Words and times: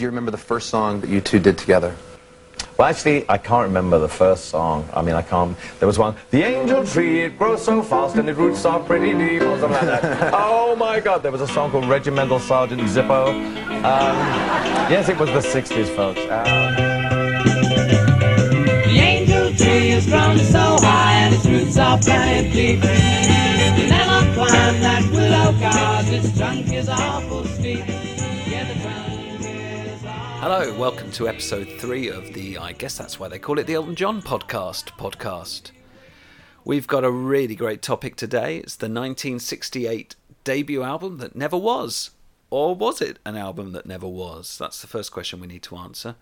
Do 0.00 0.04
you 0.04 0.08
remember 0.08 0.30
the 0.30 0.38
first 0.38 0.70
song 0.70 1.02
that 1.02 1.10
you 1.10 1.20
two 1.20 1.38
did 1.38 1.58
together? 1.58 1.94
Well, 2.78 2.88
actually, 2.88 3.26
I 3.28 3.36
can't 3.36 3.64
remember 3.64 3.98
the 3.98 4.08
first 4.08 4.46
song. 4.46 4.88
I 4.94 5.02
mean, 5.02 5.14
I 5.14 5.20
can't. 5.20 5.54
There 5.78 5.86
was 5.86 5.98
one. 5.98 6.16
The 6.30 6.42
angel 6.42 6.86
tree, 6.86 7.20
it 7.24 7.36
grows 7.36 7.62
so 7.62 7.82
fast 7.82 8.16
and 8.16 8.26
its 8.26 8.38
roots 8.38 8.64
are 8.64 8.80
pretty 8.80 9.12
deep, 9.12 9.42
or 9.42 9.58
something 9.60 9.86
like 9.86 10.00
that. 10.00 10.32
oh 10.34 10.74
my 10.74 11.00
God! 11.00 11.22
There 11.22 11.30
was 11.30 11.42
a 11.42 11.48
song 11.48 11.70
called 11.70 11.84
Regimental 11.84 12.38
Sergeant 12.38 12.80
Zippo. 12.80 13.26
Um, 13.28 14.16
yes, 14.90 15.10
it 15.10 15.18
was 15.18 15.28
the 15.32 15.40
'60s, 15.40 15.94
folks. 15.94 16.20
Uh, 16.20 16.44
The 18.86 18.98
angel 18.98 19.52
tree 19.54 19.90
is 19.90 20.06
grown 20.06 20.38
so 20.38 20.78
high 20.80 21.26
and 21.26 21.34
its 21.34 21.44
roots 21.44 21.76
are 21.76 21.98
planted 21.98 22.52
deep. 22.54 22.82
You 22.82 23.86
never 23.90 24.32
climb 24.32 24.80
that 24.80 25.10
willow 25.12 25.52
cause 25.60 26.08
its 26.08 26.38
trunk 26.38 26.72
is 26.72 26.88
awful 26.88 27.44
steep. 27.44 27.84
Hello, 30.40 30.74
welcome 30.78 31.10
to 31.12 31.28
episode 31.28 31.68
three 31.78 32.08
of 32.08 32.32
the, 32.32 32.56
I 32.56 32.72
guess 32.72 32.96
that's 32.96 33.20
why 33.20 33.28
they 33.28 33.38
call 33.38 33.58
it 33.58 33.66
the 33.66 33.74
Elton 33.74 33.94
John 33.94 34.22
podcast. 34.22 34.84
Podcast. 34.96 35.70
We've 36.64 36.86
got 36.86 37.04
a 37.04 37.10
really 37.10 37.54
great 37.54 37.82
topic 37.82 38.16
today. 38.16 38.56
It's 38.56 38.74
the 38.74 38.86
1968 38.86 40.16
debut 40.42 40.82
album 40.82 41.18
that 41.18 41.36
never 41.36 41.58
was. 41.58 42.12
Or 42.48 42.74
was 42.74 43.02
it 43.02 43.18
an 43.26 43.36
album 43.36 43.72
that 43.72 43.84
never 43.84 44.08
was? 44.08 44.56
That's 44.56 44.80
the 44.80 44.86
first 44.86 45.12
question 45.12 45.40
we 45.40 45.46
need 45.46 45.62
to 45.64 45.76
answer. 45.76 46.16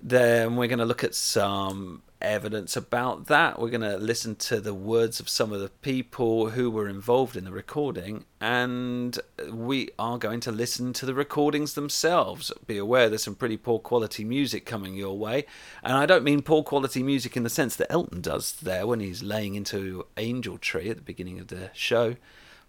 Then 0.00 0.56
we're 0.56 0.66
going 0.66 0.78
to 0.78 0.86
look 0.86 1.04
at 1.04 1.14
some 1.14 2.00
evidence 2.24 2.76
about 2.76 3.26
that. 3.26 3.60
We're 3.60 3.70
going 3.70 3.82
to 3.82 3.98
listen 3.98 4.34
to 4.36 4.60
the 4.60 4.74
words 4.74 5.20
of 5.20 5.28
some 5.28 5.52
of 5.52 5.60
the 5.60 5.68
people 5.68 6.50
who 6.50 6.70
were 6.70 6.88
involved 6.88 7.36
in 7.36 7.44
the 7.44 7.52
recording, 7.52 8.24
and 8.40 9.18
we 9.52 9.90
are 9.98 10.18
going 10.18 10.40
to 10.40 10.50
listen 10.50 10.92
to 10.94 11.06
the 11.06 11.14
recordings 11.14 11.74
themselves. 11.74 12.50
Be 12.66 12.78
aware 12.78 13.08
there's 13.08 13.22
some 13.22 13.34
pretty 13.34 13.56
poor 13.56 13.78
quality 13.78 14.24
music 14.24 14.64
coming 14.66 14.94
your 14.94 15.16
way, 15.16 15.44
and 15.82 15.92
I 15.92 16.06
don't 16.06 16.24
mean 16.24 16.42
poor 16.42 16.62
quality 16.62 17.02
music 17.02 17.36
in 17.36 17.42
the 17.42 17.50
sense 17.50 17.76
that 17.76 17.92
Elton 17.92 18.20
does 18.20 18.52
there 18.54 18.86
when 18.86 19.00
he's 19.00 19.22
laying 19.22 19.54
into 19.54 20.06
Angel 20.16 20.58
Tree 20.58 20.88
at 20.88 20.96
the 20.96 21.02
beginning 21.02 21.38
of 21.38 21.48
the 21.48 21.70
show, 21.74 22.16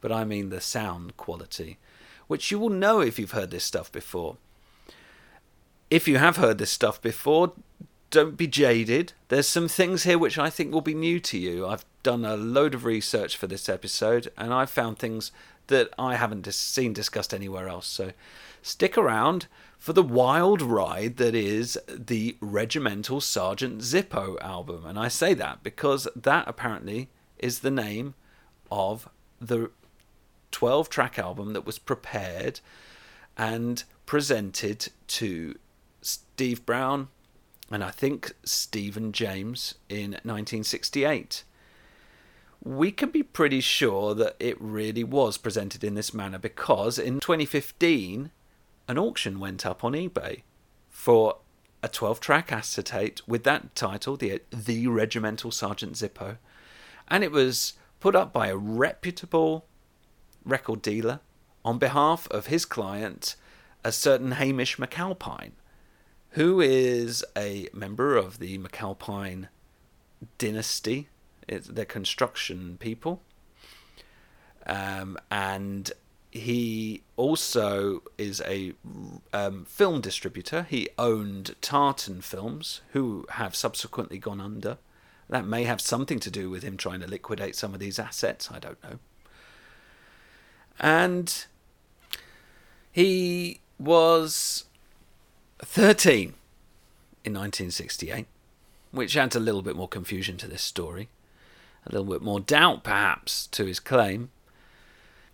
but 0.02 0.12
I 0.12 0.26
mean 0.26 0.50
the 0.50 0.62
sound 0.62 1.18
quality, 1.18 1.78
which 2.28 2.52
you 2.52 2.60
will 2.60 2.70
know 2.70 3.00
if 3.00 3.18
you've 3.18 3.32
heard 3.32 3.52
this 3.52 3.64
stuff 3.64 3.92
before 3.92 4.38
if 5.90 6.08
you 6.08 6.18
have 6.18 6.38
heard 6.38 6.58
this 6.58 6.72
stuff 6.72 7.02
before, 7.02 7.54
don't 8.16 8.38
be 8.38 8.48
jaded. 8.48 9.12
There's 9.28 9.48
some 9.48 9.68
things 9.68 10.04
here 10.04 10.18
which 10.18 10.40
I 10.40 10.50
think 10.50 10.74
will 10.74 10.80
be 10.80 10.94
new 10.94 11.20
to 11.20 11.38
you. 11.38 11.68
I've 11.68 11.84
done 12.02 12.24
a 12.24 12.38
load 12.38 12.74
of 12.74 12.86
research 12.86 13.36
for 13.36 13.46
this 13.46 13.68
episode 13.68 14.32
and 14.38 14.54
I've 14.54 14.70
found 14.70 14.98
things 14.98 15.34
that 15.68 15.90
I 16.00 16.16
haven't 16.16 16.52
seen 16.54 16.94
discussed 16.94 17.34
anywhere 17.34 17.68
else. 17.68 17.88
So 17.88 18.14
stick 18.62 18.98
around 18.98 19.48
for 19.78 19.92
the 19.92 20.02
wild 20.02 20.62
ride 20.62 21.18
that 21.18 21.36
is 21.36 21.78
the 21.90 22.38
Regimental 22.40 23.20
Sergeant 23.20 23.80
Zippo 23.82 24.42
album. 24.42 24.86
And 24.86 24.98
I 24.98 25.10
say 25.10 25.34
that 25.34 25.62
because 25.62 26.08
that 26.16 26.48
apparently 26.48 27.10
is 27.38 27.60
the 27.60 27.72
name 27.72 28.14
of 28.72 29.10
the 29.42 29.72
12 30.52 30.88
track 30.90 31.20
album 31.20 31.52
that 31.52 31.66
was 31.66 31.80
prepared 31.80 32.62
and 33.36 33.84
presented 34.06 34.88
to 35.08 35.56
Steve 36.02 36.66
Brown 36.66 37.10
and 37.72 37.84
I 37.84 37.92
think 37.92 38.34
Stephen 38.44 39.12
James 39.12 39.76
in 39.90 40.12
1968. 40.12 41.44
We 42.64 42.92
can 42.92 43.10
be 43.10 43.24
pretty 43.24 43.62
sure 43.62 44.16
that 44.16 44.36
it 44.40 44.60
really 44.60 45.04
was 45.04 45.38
presented 45.38 45.84
in 45.84 45.94
this 45.94 46.14
manner 46.14 46.40
because 46.40 46.98
in 46.98 47.20
2015 47.20 48.32
an 48.88 48.98
auction 48.98 49.40
went 49.40 49.66
up 49.66 49.84
on 49.84 49.94
eBay 49.94 50.42
for 50.90 51.38
a 51.84 51.88
12 51.88 52.20
track 52.20 52.52
acetate 52.52 53.22
with 53.28 53.44
that 53.44 53.76
title, 53.76 54.18
the, 54.18 54.42
the 54.52 54.88
Regimental 54.88 55.52
Sergeant 55.52 55.94
Zippo, 55.94 56.38
and 57.08 57.24
it 57.24 57.32
was 57.32 57.74
put 58.00 58.16
up 58.16 58.34
by 58.34 58.48
a 58.48 58.58
reputable 58.58 59.66
record 60.44 60.82
dealer 60.82 61.20
on 61.64 61.78
behalf 61.78 62.28
of 62.30 62.48
his 62.48 62.66
client, 62.66 63.36
a 63.84 63.92
certain 63.92 64.34
Hamish 64.34 64.78
McAlpine, 64.78 65.52
who 66.36 66.60
is 66.60 67.24
a 67.38 67.70
member 67.74 68.18
of 68.18 68.40
the 68.40 68.58
McAlpine 68.58 69.48
dynasty. 70.38 71.08
It's 71.48 71.68
the 71.68 71.86
construction 71.86 72.76
people. 72.78 73.22
Um, 74.66 75.18
and 75.32 75.94
he 76.32 77.04
also 77.16 78.04
is 78.18 78.42
a 78.42 78.74
um, 79.32 79.64
film 79.64 80.02
distributor. 80.02 80.64
He 80.70 80.90
owned 81.00 81.56
Tartan 81.62 82.20
Films, 82.20 82.82
who 82.92 83.26
have 83.30 83.56
subsequently 83.56 84.18
gone 84.18 84.42
under. 84.42 84.78
That 85.30 85.48
may 85.48 85.64
have 85.64 85.80
something 85.80 86.20
to 86.20 86.30
do 86.30 86.50
with 86.50 86.64
him 86.64 86.76
trying 86.76 87.00
to 87.00 87.08
liquidate 87.08 87.56
some 87.56 87.74
of 87.74 87.80
these 87.80 87.98
assets. 87.98 88.52
I 88.52 88.60
don't 88.60 88.84
know. 88.84 89.00
And 90.82 91.46
he 92.92 93.62
was 93.80 94.66
13 95.66 96.36
in 97.24 97.34
1968, 97.34 98.28
which 98.92 99.18
adds 99.18 99.36
a 99.36 99.40
little 99.40 99.64
bit 99.64 99.76
more 99.76 99.88
confusion 99.88 100.38
to 100.38 100.48
this 100.48 100.62
story, 100.62 101.10
a 101.86 101.92
little 101.92 102.06
bit 102.06 102.22
more 102.22 102.40
doubt 102.40 102.84
perhaps 102.84 103.48
to 103.48 103.66
his 103.66 103.80
claim. 103.80 104.30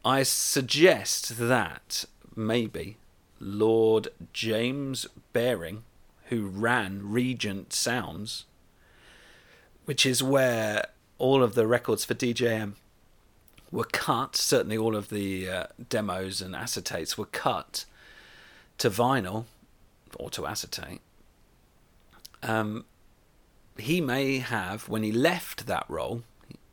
I 0.04 0.24
suggest 0.24 1.38
that 1.38 2.06
maybe 2.36 2.98
Lord 3.40 4.08
James 4.32 5.06
Baring, 5.34 5.84
who 6.30 6.48
ran 6.48 7.12
Regent 7.12 7.74
Sounds, 7.74 8.46
which 9.86 10.06
is 10.06 10.24
where 10.24 10.86
all 11.18 11.44
of 11.44 11.56
the 11.56 11.68
records 11.68 12.06
for 12.06 12.16
DJM 12.16 12.74
were 13.70 13.84
cut, 13.84 14.38
certainly 14.38 14.78
all 14.78 14.96
of 14.96 15.10
the 15.10 15.50
uh, 15.50 15.68
demos 15.90 16.42
and 16.42 16.56
acetates 16.56 17.18
were 17.18 17.26
cut 17.26 17.86
to 18.78 18.90
vinyl 18.90 19.46
or 20.20 20.30
to 20.32 20.46
acetate. 20.46 21.02
Um, 22.44 22.86
he 23.78 24.02
may 24.02 24.40
have, 24.40 24.90
when 24.90 25.04
he 25.04 25.12
left 25.12 25.68
that 25.68 25.86
role 25.88 26.24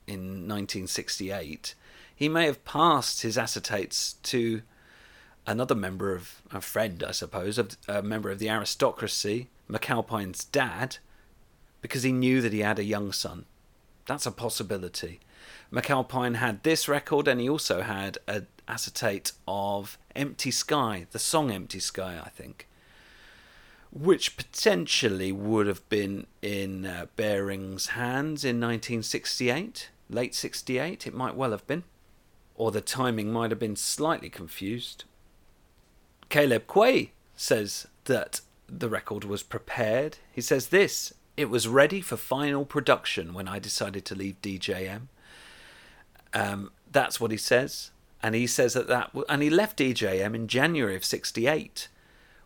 in 0.06 0.48
1968, 0.48 1.74
he 2.14 2.28
may 2.28 2.46
have 2.46 2.64
passed 2.64 3.22
his 3.22 3.36
acetates 3.36 4.14
to 4.24 4.62
another 5.46 5.74
member 5.74 6.14
of 6.14 6.42
a 6.52 6.60
friend, 6.60 7.02
I 7.02 7.12
suppose, 7.12 7.58
a 7.88 8.02
member 8.02 8.30
of 8.30 8.38
the 8.38 8.50
aristocracy, 8.50 9.48
McAlpine's 9.70 10.44
dad, 10.44 10.98
because 11.80 12.02
he 12.02 12.12
knew 12.12 12.40
that 12.40 12.52
he 12.52 12.60
had 12.60 12.78
a 12.78 12.84
young 12.84 13.12
son. 13.12 13.44
That's 14.06 14.26
a 14.26 14.32
possibility. 14.32 15.20
McAlpine 15.72 16.36
had 16.36 16.62
this 16.62 16.88
record, 16.88 17.28
and 17.28 17.40
he 17.40 17.48
also 17.48 17.82
had 17.82 18.18
an 18.26 18.46
acetate 18.66 19.32
of 19.46 19.98
Empty 20.16 20.50
Sky, 20.50 21.06
the 21.10 21.18
song 21.18 21.50
Empty 21.50 21.80
Sky, 21.80 22.20
I 22.22 22.28
think, 22.30 22.68
which 23.90 24.36
potentially 24.36 25.32
would 25.32 25.66
have 25.66 25.86
been 25.88 26.26
in 26.42 26.84
uh, 26.84 27.06
Baring's 27.16 27.88
hands 27.88 28.44
in 28.44 28.60
1968, 28.60 29.90
late 30.10 30.34
68, 30.34 31.06
it 31.06 31.14
might 31.14 31.36
well 31.36 31.50
have 31.50 31.66
been. 31.66 31.84
Or 32.54 32.70
the 32.70 32.80
timing 32.80 33.32
might 33.32 33.50
have 33.50 33.60
been 33.60 33.76
slightly 33.76 34.28
confused. 34.28 35.04
Caleb 36.28 36.66
Quaye 36.66 37.10
says 37.36 37.86
that 38.04 38.40
the 38.68 38.88
record 38.88 39.24
was 39.24 39.42
prepared. 39.42 40.18
He 40.32 40.40
says 40.40 40.68
this 40.68 41.14
it 41.36 41.48
was 41.48 41.68
ready 41.68 42.00
for 42.00 42.16
final 42.16 42.64
production 42.64 43.32
when 43.32 43.46
I 43.46 43.60
decided 43.60 44.04
to 44.06 44.16
leave 44.16 44.42
DJM. 44.42 45.02
Um, 46.34 46.72
that's 46.90 47.20
what 47.20 47.30
he 47.30 47.36
says. 47.36 47.92
And 48.20 48.34
he 48.34 48.48
says 48.48 48.74
that 48.74 48.88
that, 48.88 49.12
and 49.28 49.40
he 49.40 49.48
left 49.48 49.78
DJM 49.78 50.34
in 50.34 50.48
January 50.48 50.96
of 50.96 51.04
68, 51.04 51.88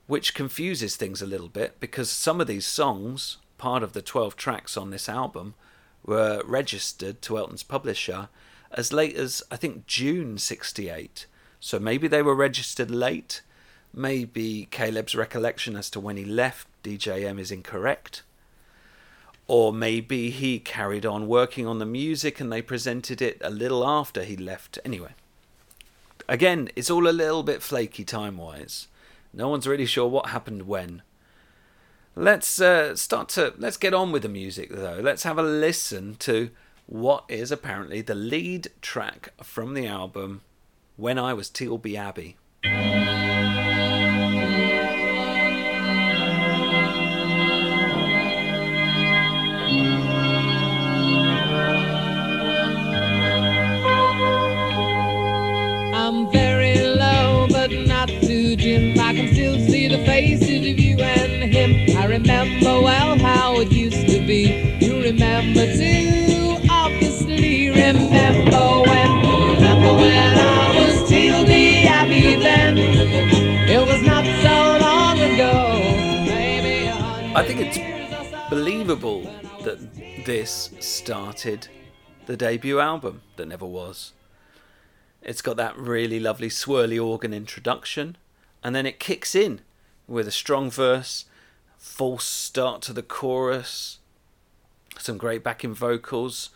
which 0.06 0.34
confuses 0.34 0.96
things 0.96 1.22
a 1.22 1.26
little 1.26 1.48
bit 1.48 1.78
because 1.80 2.10
some 2.10 2.40
of 2.40 2.46
these 2.46 2.66
songs, 2.66 3.38
part 3.58 3.82
of 3.82 3.92
the 3.92 4.02
12 4.02 4.36
tracks 4.36 4.76
on 4.76 4.90
this 4.90 5.08
album, 5.08 5.54
were 6.04 6.42
registered 6.44 7.22
to 7.22 7.38
Elton's 7.38 7.62
publisher 7.62 8.28
as 8.72 8.92
late 8.92 9.16
as, 9.16 9.42
I 9.50 9.56
think, 9.56 9.86
June 9.86 10.38
68. 10.38 11.26
So 11.60 11.78
maybe 11.78 12.08
they 12.08 12.22
were 12.22 12.34
registered 12.34 12.90
late. 12.90 13.42
Maybe 13.94 14.66
Caleb's 14.70 15.14
recollection 15.14 15.76
as 15.76 15.90
to 15.90 16.00
when 16.00 16.16
he 16.16 16.24
left 16.24 16.66
DJM 16.82 17.38
is 17.38 17.52
incorrect. 17.52 18.22
Or 19.46 19.72
maybe 19.72 20.30
he 20.30 20.58
carried 20.58 21.04
on 21.04 21.28
working 21.28 21.66
on 21.66 21.78
the 21.78 21.86
music 21.86 22.40
and 22.40 22.50
they 22.50 22.62
presented 22.62 23.20
it 23.20 23.38
a 23.42 23.50
little 23.50 23.86
after 23.86 24.24
he 24.24 24.36
left. 24.36 24.78
Anyway, 24.84 25.12
again, 26.28 26.70
it's 26.74 26.90
all 26.90 27.06
a 27.06 27.10
little 27.10 27.42
bit 27.42 27.62
flaky 27.62 28.04
time 28.04 28.38
wise. 28.38 28.88
No 29.32 29.48
one's 29.48 29.66
really 29.66 29.86
sure 29.86 30.08
what 30.08 30.26
happened 30.26 30.62
when. 30.62 31.02
Let's 32.14 32.60
uh, 32.60 32.94
start 32.96 33.30
to 33.30 33.54
let's 33.56 33.78
get 33.78 33.94
on 33.94 34.12
with 34.12 34.22
the 34.22 34.28
music 34.28 34.70
though. 34.70 35.00
Let's 35.02 35.22
have 35.22 35.38
a 35.38 35.42
listen 35.42 36.16
to 36.16 36.50
what 36.86 37.24
is 37.28 37.50
apparently 37.50 38.02
the 38.02 38.14
lead 38.14 38.68
track 38.82 39.30
from 39.42 39.72
the 39.72 39.86
album 39.86 40.42
"When 40.96 41.18
I 41.18 41.32
Was 41.32 41.48
Tealby 41.48 41.96
Abbey." 41.96 42.36
Faces 60.12 60.70
of 60.70 60.78
you 60.78 60.98
and 60.98 61.50
him. 61.50 61.96
I 61.96 62.04
remember 62.04 62.82
well 62.82 63.18
how 63.18 63.58
it 63.60 63.72
used 63.72 64.06
to 64.08 64.18
be. 64.26 64.42
You 64.78 65.02
remember 65.02 65.64
too, 65.72 66.68
obviously. 66.68 67.70
Remember 67.70 68.64
when, 68.90 69.10
remember 69.54 69.92
when 70.02 70.32
I 70.38 70.76
was 70.76 71.10
Abbey 71.10 72.36
then. 72.36 72.76
It 72.76 73.86
was 73.90 74.02
not 74.02 74.26
so 74.46 74.56
long 74.86 75.18
ago. 75.18 75.54
I 77.34 77.42
think 77.46 77.60
it's 77.60 78.50
believable 78.50 79.22
that 79.64 79.78
this 80.26 80.74
started 80.78 81.68
the 82.26 82.36
debut 82.36 82.80
album 82.80 83.22
that 83.36 83.48
never 83.48 83.64
was. 83.64 84.12
It's 85.22 85.40
got 85.40 85.56
that 85.56 85.74
really 85.78 86.20
lovely 86.20 86.50
swirly 86.50 87.02
organ 87.02 87.32
introduction, 87.32 88.18
and 88.62 88.74
then 88.74 88.84
it 88.84 89.00
kicks 89.00 89.34
in 89.34 89.62
with 90.06 90.26
a 90.26 90.32
strong 90.32 90.70
verse, 90.70 91.24
false 91.78 92.24
start 92.24 92.82
to 92.82 92.92
the 92.92 93.02
chorus, 93.02 93.98
some 94.98 95.18
great 95.18 95.42
backing 95.42 95.74
vocals, 95.74 96.50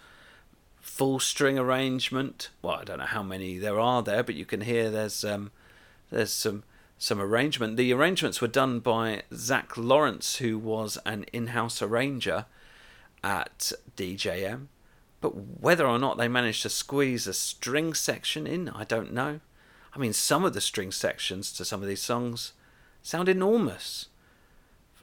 full 0.81 1.19
string 1.19 1.59
arrangement. 1.59 2.51
Well, 2.63 2.77
I 2.77 2.85
don't 2.85 2.99
know 2.99 3.07
how 3.07 3.23
many 3.23 3.59
there 3.59 3.81
are 3.81 4.03
there, 4.03 4.23
but 4.23 4.35
you 4.35 4.45
can 4.45 4.63
hear 4.63 4.91
there's 4.91 5.25
um, 5.25 5.51
there's 6.11 6.33
some 6.33 6.65
some 6.99 7.21
arrangement. 7.21 7.77
The 7.77 7.93
arrangements 7.93 8.41
were 8.41 8.49
done 8.49 8.81
by 8.81 9.23
Zack 9.35 9.77
Laurence, 9.77 10.37
who 10.37 10.59
was 10.59 10.97
an 11.05 11.25
in-house 11.33 11.83
arranger 11.83 12.47
at 13.23 13.73
DJM. 13.97 14.67
But 15.21 15.61
whether 15.61 15.87
or 15.87 15.99
not 15.99 16.17
they 16.17 16.29
managed 16.29 16.63
to 16.63 16.71
squeeze 16.71 17.27
a 17.27 17.35
string 17.35 17.95
section 17.95 18.47
in, 18.47 18.69
I 18.69 18.85
don't 18.85 19.13
know. 19.13 19.41
I 19.95 19.99
mean, 19.99 20.13
some 20.13 20.45
of 20.45 20.55
the 20.55 20.61
string 20.61 20.93
sections 20.93 21.53
to 21.53 21.65
some 21.65 21.83
of 21.83 21.89
these 21.89 22.03
songs 22.03 22.53
sound 23.07 23.29
enormous. 23.29 24.09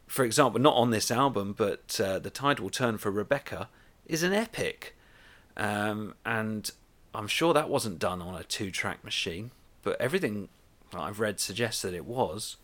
For 0.07 0.25
example, 0.25 0.59
not 0.59 0.75
on 0.75 0.91
this 0.91 1.09
album, 1.09 1.55
but 1.57 1.99
uh, 2.03 2.19
The 2.19 2.29
Tide 2.29 2.59
Will 2.59 2.69
Turn 2.69 2.97
for 2.97 3.09
Rebecca 3.09 3.69
is 4.05 4.23
an 4.23 4.33
epic. 4.33 4.95
Um, 5.55 6.13
and 6.25 6.69
I'm 7.15 7.27
sure 7.27 7.53
that 7.53 7.69
wasn't 7.69 7.99
done 7.99 8.21
on 8.21 8.35
a 8.35 8.43
two 8.43 8.71
track 8.71 9.03
machine, 9.05 9.51
but 9.83 9.99
everything 10.01 10.49
I've 10.93 11.21
read 11.21 11.39
suggests 11.39 11.81
that 11.83 11.93
it 11.93 12.05
was. 12.05 12.57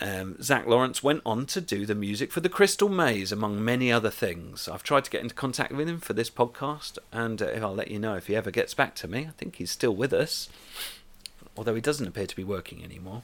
Um, 0.00 0.40
Zack 0.40 0.66
Laurence 0.66 1.02
went 1.02 1.22
on 1.26 1.44
to 1.46 1.60
do 1.60 1.84
the 1.84 1.94
music 1.94 2.32
for 2.32 2.40
The 2.40 2.48
Crystal 2.48 2.88
Maze, 2.88 3.30
among 3.30 3.62
many 3.62 3.92
other 3.92 4.10
things. 4.10 4.68
I've 4.68 4.84
tried 4.84 5.04
to 5.04 5.10
get 5.10 5.22
into 5.22 5.34
contact 5.34 5.72
with 5.72 5.88
him 5.88 6.00
for 6.00 6.14
this 6.14 6.30
podcast, 6.30 6.98
and 7.12 7.42
uh, 7.42 7.46
I'll 7.60 7.74
let 7.74 7.90
you 7.90 7.98
know 7.98 8.14
if 8.14 8.28
he 8.28 8.36
ever 8.36 8.50
gets 8.50 8.72
back 8.74 8.94
to 8.96 9.08
me. 9.08 9.26
I 9.26 9.32
think 9.36 9.56
he's 9.56 9.72
still 9.72 9.94
with 9.94 10.14
us, 10.14 10.48
although 11.56 11.74
he 11.74 11.80
doesn't 11.82 12.06
appear 12.06 12.26
to 12.26 12.36
be 12.36 12.44
working 12.44 12.82
anymore. 12.82 13.22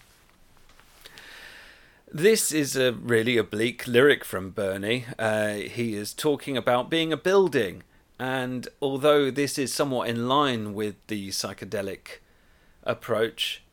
This 2.16 2.52
is 2.52 2.76
a 2.76 2.93
really 2.93 3.37
oblique 3.37 3.88
lyric 3.88 4.25
from 4.25 4.50
Bernie. 4.50 5.05
Uh, 5.19 5.55
he 5.55 5.96
is 5.96 6.14
talking 6.14 6.56
about 6.56 6.88
being 6.88 7.12
a 7.12 7.16
building, 7.16 7.82
and 8.20 8.69
although 8.81 9.32
this 9.32 9.58
is 9.58 9.75
somewhat 9.75 10.08
in 10.08 10.28
line 10.28 10.75
with 10.75 10.94
the 11.08 11.31
psychedelic 11.31 12.20
approach 12.84 13.64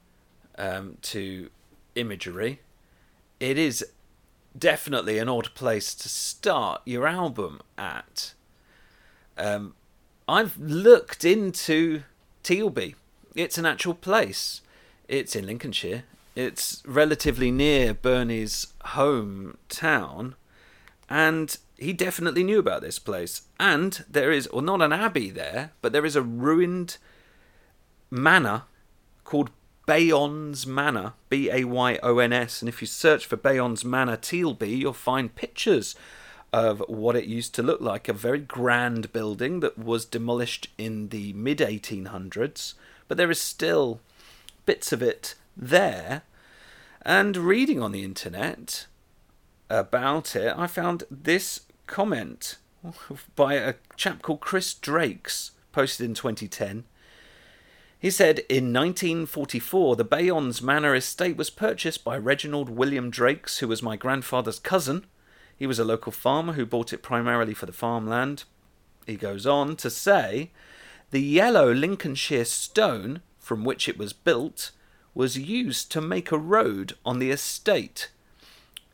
um, 0.57 0.97
to 1.03 1.51
imagery, 1.93 2.61
it 3.39 3.59
is 3.59 3.85
definitely 4.57 5.19
an 5.19 5.29
odd 5.29 5.53
place 5.53 5.94
to 5.94 6.09
start 6.09 6.81
your 6.83 7.05
album 7.05 7.61
at. 7.77 8.33
Um, 9.37 9.75
I've 10.27 10.57
looked 10.57 11.23
into 11.23 12.01
Tealby. 12.44 12.95
It's 13.35 13.59
an 13.59 13.67
actual 13.67 13.94
place. 13.94 14.61
It's 15.07 15.35
in 15.35 15.45
Lincolnshire. 15.45 16.05
It's 16.36 16.81
relatively 16.86 17.51
near 17.51 17.94
Bernie's 17.94 18.68
hometown, 18.86 20.36
and 21.10 21.57
he 21.78 21.94
definitely 21.94 22.44
knew 22.44 22.60
about 22.60 22.81
this 22.81 23.00
place. 23.00 23.42
And 23.60 24.06
there 24.10 24.31
is, 24.31 24.50
well, 24.51 24.62
not 24.62 24.81
an 24.81 24.94
abbey 24.94 25.30
there, 25.30 25.72
but 25.81 25.92
there 25.92 26.06
is 26.06 26.16
a 26.16 26.22
ruined 26.22 26.98
manor 28.10 28.63
called 29.24 29.50
Bayons 29.88 30.66
Manor, 30.66 31.13
B 31.28 31.50
A 31.50 31.66
Y 31.66 32.00
O 32.01 32.19
N 32.19 32.31
S. 32.31 32.62
And 32.62 32.69
if 32.69 32.81
you 32.81 32.88
search 32.88 33.25
for 33.25 33.36
Bayons 33.36 33.83
Manor 33.83 34.16
Tealby, 34.18 34.78
you'll 34.78 34.94
find 34.94 35.36
pictures 35.36 35.95
of 36.54 36.83
what 36.88 37.16
it 37.16 37.25
used 37.25 37.56
to 37.56 37.63
look 37.63 37.81
like 37.81 38.07
a 38.07 38.13
very 38.13 38.39
grand 38.39 39.12
building 39.12 39.62
that 39.62 39.78
was 39.78 40.06
demolished 40.06 40.68
in 40.78 41.10
the 41.10 41.33
mid 41.33 41.60
1800s, 41.60 42.74
but 43.07 43.18
there 43.18 43.31
is 43.31 43.42
still 43.42 44.00
bits 44.66 44.92
of 44.92 45.01
it 45.01 45.36
there. 45.61 46.23
And 47.03 47.37
reading 47.37 47.81
on 47.81 47.91
the 47.91 48.03
internet 48.03 48.87
about 49.69 50.35
it, 50.35 50.53
I 50.57 50.67
found 50.67 51.03
this 51.09 51.61
comment 51.87 52.57
by 53.35 53.53
a 53.53 53.75
chap 53.95 54.21
called 54.21 54.41
Chris 54.41 54.73
Drakes, 54.73 55.51
posted 55.71 56.05
in 56.05 56.13
2010. 56.13 56.83
He 57.97 58.09
said 58.09 58.39
in 58.49 58.73
1944, 58.73 59.95
the 59.95 60.03
Bayons 60.03 60.61
Manor 60.61 60.95
estate 60.95 61.37
was 61.37 61.51
purchased 61.51 62.03
by 62.03 62.17
Reginald 62.17 62.67
William 62.67 63.11
Drakes, 63.11 63.59
who 63.59 63.67
was 63.67 63.83
my 63.83 63.95
grandfather's 63.95 64.57
cousin. 64.57 65.05
He 65.55 65.67
was 65.67 65.77
a 65.77 65.85
local 65.85 66.11
farmer 66.11 66.53
who 66.53 66.65
bought 66.65 66.93
it 66.93 67.03
primarily 67.03 67.53
for 67.53 67.67
the 67.67 67.71
farmland. 67.71 68.45
He 69.05 69.17
goes 69.17 69.45
on 69.45 69.75
to 69.77 69.91
say 69.91 70.49
the 71.11 71.21
yellow 71.21 71.71
Lincolnshire 71.71 72.45
stone 72.45 73.21
from 73.37 73.63
which 73.63 73.87
it 73.87 73.99
was 73.99 74.13
built 74.13 74.71
was 75.13 75.37
used 75.37 75.91
to 75.91 76.01
make 76.01 76.31
a 76.31 76.37
road 76.37 76.93
on 77.05 77.19
the 77.19 77.31
estate. 77.31 78.09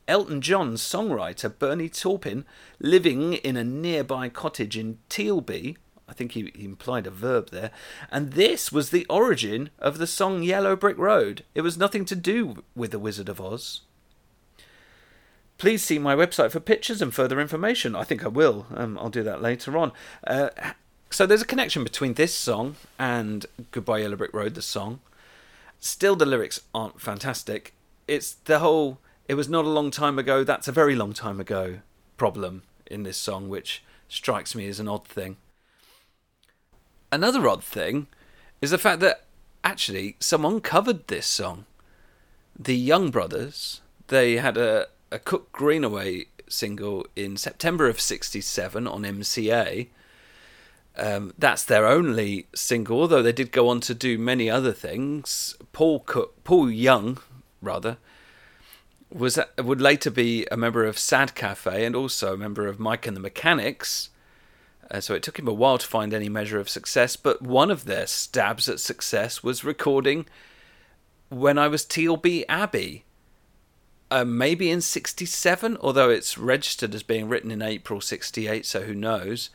Elton 0.08 0.42
John's 0.42 0.82
songwriter 0.82 1.52
Bernie 1.58 1.90
Taupin, 1.90 2.46
living 2.80 3.34
in 3.34 3.58
a 3.58 3.64
nearby 3.64 4.30
cottage 4.30 4.78
in 4.78 5.00
Tealby, 5.10 5.76
I 6.08 6.14
think 6.14 6.32
he, 6.32 6.52
he 6.56 6.64
implied 6.64 7.06
a 7.06 7.12
verb 7.12 7.50
there, 7.50 7.72
and 8.10 8.34
this 8.34 8.72
was 8.72 8.90
the 8.90 9.06
origin 9.10 9.70
of 9.80 9.98
the 9.98 10.08
song 10.08 10.44
Yellow 10.44 10.76
Brick 10.76 10.98
Road. 10.98 11.44
It 11.54 11.62
was 11.62 11.78
nothing 11.78 12.06
to 12.06 12.16
do 12.16 12.64
with 12.76 12.92
The 12.92 13.00
Wizard 13.00 13.28
of 13.28 13.42
Oz. 13.42 13.82
Please 15.58 15.84
see 15.84 16.00
my 16.00 16.16
website 16.16 16.52
for 16.52 16.60
pictures 16.60 17.02
and 17.02 17.14
further 17.14 17.42
information. 17.42 17.96
I 17.96 18.04
think 18.04 18.24
I 18.24 18.28
will. 18.28 18.68
Um, 18.74 18.98
I'll 19.00 19.10
do 19.10 19.24
that 19.24 19.42
later 19.42 19.78
on. 19.78 19.92
Uh, 20.26 20.50
so 21.10 21.26
there's 21.26 21.42
a 21.42 21.46
connection 21.46 21.84
between 21.84 22.14
this 22.14 22.34
song 22.34 22.76
and 23.00 23.46
Goodbye 23.72 24.00
Yellow 24.00 24.16
Brick 24.16 24.34
Road, 24.34 24.54
the 24.54 24.62
song. 24.62 25.00
Still, 25.80 26.16
the 26.16 26.26
lyrics 26.26 26.62
aren't 26.74 27.02
fantastic. 27.02 27.74
It's 28.08 28.34
the 28.34 28.60
whole 28.60 29.00
"it 29.28 29.36
was 29.36 29.50
not 29.50 29.66
a 29.66 29.70
long 29.70 29.92
time 29.92 30.18
ago, 30.18 30.44
that's 30.44 30.68
a 30.68 30.72
very 30.72 30.96
long 30.96 31.14
time 31.14 31.40
ago" 31.40 31.80
problem 32.18 32.64
in 32.86 33.04
this 33.04 33.18
song, 33.18 33.50
which 33.50 33.84
strikes 34.08 34.56
me 34.56 34.68
as 34.68 34.80
an 34.80 34.88
odd 34.88 35.06
thing. 35.06 35.38
Another 37.12 37.48
odd 37.48 37.64
thing 37.64 38.08
is 38.62 38.72
the 38.72 38.78
fact 38.78 39.00
that 39.02 39.26
actually 39.64 40.16
someone 40.20 40.62
covered 40.62 41.08
this 41.08 41.26
song. 41.26 41.66
The 42.58 42.76
Young 42.76 43.12
Brothers, 43.12 43.82
they 44.08 44.38
had 44.38 44.58
a, 44.58 44.88
a 45.12 45.20
Cook 45.20 45.52
Greenaway 45.52 46.26
single 46.50 47.06
in 47.16 47.38
September 47.38 47.88
of 47.88 48.02
67 48.02 48.88
on 48.88 49.04
MCA. 49.04 49.88
Um, 50.98 51.34
that's 51.38 51.64
their 51.64 51.86
only 51.86 52.48
single, 52.56 53.02
although 53.02 53.22
they 53.22 53.32
did 53.32 53.52
go 53.52 53.70
on 53.70 53.82
to 53.82 53.94
do 53.94 54.18
many 54.18 54.50
other 54.50 54.74
things. 54.74 55.56
Paul 55.72 56.00
Cook, 56.00 56.44
Paul 56.44 56.72
Young, 56.72 57.20
rather, 57.62 57.98
was 59.12 59.40
would 59.60 59.80
later 59.80 60.10
be 60.10 60.48
a 60.52 60.58
member 60.58 60.86
of 60.86 60.98
Sad 60.98 61.36
Cafe 61.36 61.86
and 61.86 61.96
also 61.96 62.34
a 62.34 62.38
member 62.38 62.66
of 62.66 62.80
Mike 62.80 63.06
and 63.06 63.16
the 63.16 63.22
Mechanics. 63.22 64.10
Uh, 64.90 65.00
so 65.00 65.14
it 65.14 65.22
took 65.22 65.38
him 65.38 65.48
a 65.48 65.54
while 65.54 65.78
to 65.78 65.86
find 65.86 66.14
any 66.14 66.30
measure 66.30 66.60
of 66.60 66.70
success, 66.70 67.16
but 67.16 67.42
one 67.42 67.70
of 67.70 67.86
their 67.86 68.08
stabs 68.08 68.68
at 68.68 68.80
success 68.80 69.44
was 69.44 69.64
recording 69.64 70.26
when 71.30 71.58
I 71.60 71.68
was 71.68 71.86
Tealby 71.86 72.44
Abbey. 72.50 73.04
Uh, 74.10 74.24
maybe 74.24 74.72
in 74.72 74.80
67, 74.80 75.78
although 75.82 76.10
it's 76.10 76.38
registered 76.38 76.96
as 76.96 77.04
being 77.04 77.28
written 77.28 77.52
in 77.52 77.62
April 77.62 78.00
68, 78.00 78.66
so 78.66 78.84
who 78.84 78.96
knows. 78.96 79.50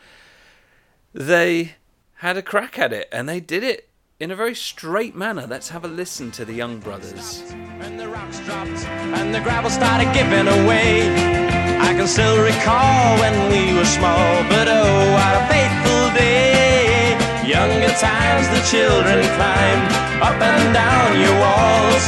They 1.15 1.77
had 2.25 2.39
a 2.39 2.43
crack 2.43 2.79
at 2.79 2.93
it 2.93 3.09
and 3.13 3.29
they 3.29 3.39
did 3.39 3.63
it 3.63 3.91
in 4.19 4.31
a 4.31 4.37
very 4.37 4.55
straight 4.55 5.15
manner. 5.15 5.47
Let's 5.47 5.69
have 5.69 5.85
a 5.85 5.89
listen 5.89 6.31
to 6.33 6.45
the 6.47 6.55
Young 6.55 6.79
Brothers. 6.79 7.43
And 7.81 8.01
the 8.01 8.09
rocks 8.09 8.41
dropped 8.41 8.87
and 9.13 9.35
the 9.35 9.41
gravel 9.41 9.69
started 9.69 10.09
giving 10.15 10.49
away. 10.49 11.13
I 11.77 11.93
can 11.93 12.07
still 12.07 12.41
recall 12.41 13.19
when 13.21 13.37
we 13.53 13.77
were 13.77 13.85
small, 13.85 14.41
but 14.49 14.69
oh, 14.73 15.13
what 15.13 15.37
a 15.37 15.45
fateful 15.53 16.05
day. 16.17 17.13
Younger 17.45 17.93
times 18.01 18.49
the 18.49 18.63
children 18.73 19.21
climbed 19.37 19.93
up 20.25 20.41
and 20.41 20.73
down 20.73 21.21
your 21.21 21.37
walls. 21.37 22.05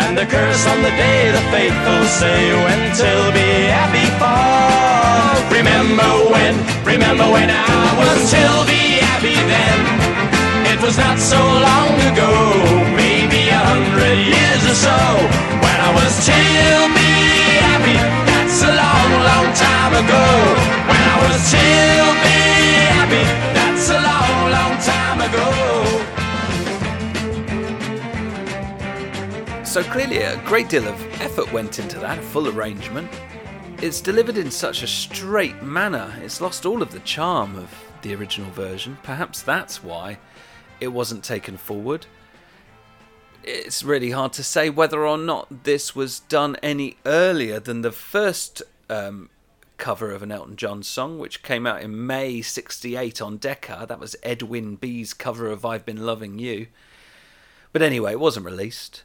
And 0.00 0.16
the 0.16 0.24
curse 0.24 0.66
on 0.66 0.80
the 0.80 0.94
day 0.96 1.30
the 1.30 1.44
faithful 1.52 2.04
say 2.08 2.56
when 2.56 2.80
Tealby 2.96 3.68
Abbey 3.68 4.08
falls. 4.18 4.55
Remember 5.50 6.10
when, 6.32 6.54
remember 6.84 7.24
when 7.30 7.50
I 7.50 7.94
was 7.98 8.32
Tealby 8.32 9.00
Abbey 9.02 9.38
then. 9.48 9.78
It 10.72 10.82
was 10.82 10.96
not 10.98 11.18
so 11.18 11.38
long 11.38 11.94
ago, 12.10 12.30
maybe 12.94 13.48
a 13.48 13.58
hundred 13.58 14.18
years 14.20 14.62
or 14.66 14.76
so. 14.76 14.98
When 15.62 15.78
I 15.80 15.90
was 15.94 16.12
till 16.26 16.88
be 16.92 17.10
happy, 17.64 17.96
that's 18.28 18.60
a 18.62 18.72
long, 18.76 19.10
long 19.30 19.46
time 19.56 19.92
ago. 20.04 20.24
When 20.90 21.00
I 21.00 21.16
was 21.24 21.40
till 21.48 22.10
be 22.20 22.38
happy, 22.92 23.24
that's 23.56 23.88
a 23.88 24.00
long, 24.04 24.50
long 24.52 24.74
time 24.84 25.20
ago. 25.24 25.46
So 29.64 29.82
clearly, 29.82 30.18
a 30.18 30.36
great 30.44 30.68
deal 30.68 30.86
of 30.86 31.00
effort 31.20 31.50
went 31.52 31.78
into 31.78 31.98
that 32.00 32.22
full 32.22 32.48
arrangement. 32.48 33.08
It's 33.82 34.00
delivered 34.00 34.38
in 34.38 34.50
such 34.50 34.82
a 34.82 34.86
straight 34.86 35.62
manner, 35.62 36.14
it's 36.22 36.40
lost 36.40 36.64
all 36.64 36.80
of 36.80 36.92
the 36.92 37.00
charm 37.00 37.56
of 37.56 37.70
the 38.00 38.14
original 38.14 38.50
version. 38.52 38.96
Perhaps 39.02 39.42
that's 39.42 39.84
why 39.84 40.18
it 40.80 40.88
wasn't 40.88 41.22
taken 41.22 41.58
forward. 41.58 42.06
It's 43.44 43.82
really 43.82 44.12
hard 44.12 44.32
to 44.32 44.42
say 44.42 44.70
whether 44.70 45.06
or 45.06 45.18
not 45.18 45.64
this 45.64 45.94
was 45.94 46.20
done 46.20 46.56
any 46.62 46.96
earlier 47.04 47.60
than 47.60 47.82
the 47.82 47.92
first 47.92 48.62
um, 48.88 49.28
cover 49.76 50.10
of 50.10 50.22
an 50.22 50.32
Elton 50.32 50.56
John 50.56 50.82
song, 50.82 51.18
which 51.18 51.42
came 51.42 51.66
out 51.66 51.82
in 51.82 52.06
May 52.06 52.40
68 52.40 53.20
on 53.20 53.36
Decca. 53.36 53.84
That 53.88 54.00
was 54.00 54.16
Edwin 54.22 54.76
B's 54.76 55.12
cover 55.12 55.50
of 55.50 55.66
I've 55.66 55.84
Been 55.84 56.04
Loving 56.04 56.38
You. 56.38 56.68
But 57.72 57.82
anyway, 57.82 58.12
it 58.12 58.20
wasn't 58.20 58.46
released. 58.46 59.02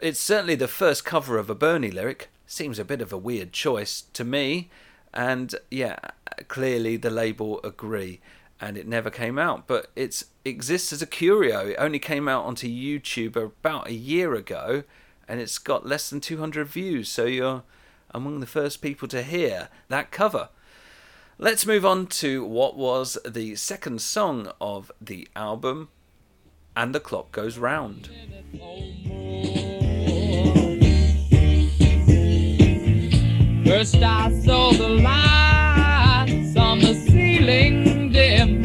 It's 0.00 0.20
certainly 0.20 0.54
the 0.54 0.68
first 0.68 1.04
cover 1.04 1.38
of 1.38 1.50
a 1.50 1.56
Bernie 1.56 1.90
lyric. 1.90 2.28
Seems 2.52 2.78
a 2.78 2.84
bit 2.84 3.00
of 3.00 3.14
a 3.14 3.16
weird 3.16 3.54
choice 3.54 4.02
to 4.12 4.24
me. 4.24 4.68
And 5.14 5.54
yeah, 5.70 5.96
clearly 6.48 6.98
the 6.98 7.08
label 7.08 7.60
agree. 7.64 8.20
And 8.60 8.76
it 8.76 8.86
never 8.86 9.08
came 9.08 9.38
out. 9.38 9.66
But 9.66 9.90
it 9.96 10.22
exists 10.44 10.92
as 10.92 11.00
a 11.00 11.06
curio. 11.06 11.68
It 11.68 11.76
only 11.78 11.98
came 11.98 12.28
out 12.28 12.44
onto 12.44 12.68
YouTube 12.68 13.36
about 13.36 13.88
a 13.88 13.94
year 13.94 14.34
ago. 14.34 14.84
And 15.26 15.40
it's 15.40 15.56
got 15.56 15.86
less 15.86 16.10
than 16.10 16.20
200 16.20 16.66
views. 16.66 17.08
So 17.08 17.24
you're 17.24 17.62
among 18.10 18.40
the 18.40 18.46
first 18.46 18.82
people 18.82 19.08
to 19.08 19.22
hear 19.22 19.70
that 19.88 20.10
cover. 20.10 20.50
Let's 21.38 21.64
move 21.64 21.86
on 21.86 22.06
to 22.08 22.44
what 22.44 22.76
was 22.76 23.16
the 23.26 23.56
second 23.56 24.02
song 24.02 24.52
of 24.60 24.92
the 25.00 25.26
album. 25.34 25.88
And 26.76 26.94
the 26.94 27.00
clock 27.00 27.32
goes 27.32 27.56
round. 27.56 28.10
First 33.72 34.02
I 34.02 34.30
saw 34.44 34.70
the 34.72 34.86
lights 34.86 36.56
on 36.58 36.80
the 36.80 36.92
ceiling 36.92 38.12
dim. 38.12 38.60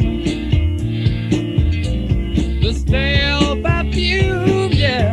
The 2.60 2.74
stale 2.74 3.56
perfume, 3.62 4.70
yeah, 4.70 5.12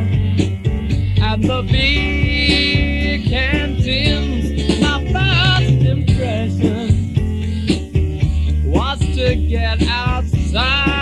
and 1.24 1.44
the 1.46 1.62
big 1.72 3.30
canteens. 3.30 4.82
My 4.82 5.00
first 5.14 5.86
impression 5.86 6.90
was 8.70 9.00
to 9.00 9.36
get 9.48 9.82
outside. 9.88 10.95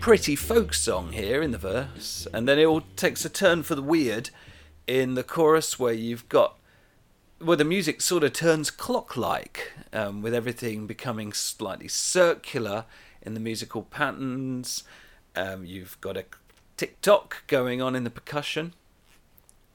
Pretty 0.00 0.34
folk 0.34 0.72
song 0.72 1.12
here 1.12 1.42
in 1.42 1.50
the 1.50 1.58
verse, 1.58 2.26
and 2.32 2.48
then 2.48 2.58
it 2.58 2.64
all 2.64 2.82
takes 2.96 3.22
a 3.26 3.28
turn 3.28 3.62
for 3.62 3.74
the 3.74 3.82
weird 3.82 4.30
in 4.86 5.14
the 5.14 5.22
chorus 5.22 5.78
where 5.78 5.92
you've 5.92 6.26
got 6.30 6.56
where 7.38 7.56
the 7.56 7.64
music 7.64 8.00
sort 8.00 8.24
of 8.24 8.32
turns 8.32 8.70
clock-like, 8.70 9.72
um, 9.92 10.22
with 10.22 10.34
everything 10.34 10.86
becoming 10.86 11.32
slightly 11.32 11.88
circular 11.88 12.84
in 13.22 13.34
the 13.34 13.40
musical 13.40 13.82
patterns. 13.82 14.84
Um, 15.36 15.64
you've 15.64 15.98
got 16.00 16.18
a 16.18 16.24
tick-tock 16.76 17.44
going 17.46 17.80
on 17.80 17.94
in 17.94 18.04
the 18.04 18.10
percussion. 18.10 18.74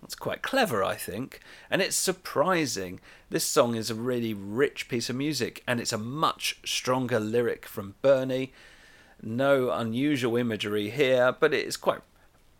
That's 0.02 0.16
quite 0.16 0.44
clever, 0.44 0.84
I 0.84 0.96
think, 0.96 1.40
and 1.70 1.82
it's 1.82 1.96
surprising. 1.96 3.00
This 3.30 3.44
song 3.44 3.76
is 3.76 3.90
a 3.90 3.96
really 3.96 4.34
rich 4.34 4.88
piece 4.88 5.10
of 5.10 5.16
music, 5.16 5.64
and 5.68 5.80
it's 5.80 5.94
a 5.94 5.98
much 5.98 6.60
stronger 6.66 7.20
lyric 7.20 7.66
from 7.66 7.96
Bernie. 8.02 8.54
No 9.28 9.72
unusual 9.72 10.38
imagery 10.38 10.92
here, 10.92 11.36
but 11.38 11.52
it 11.52 11.66
is 11.66 11.78
quite 11.78 12.02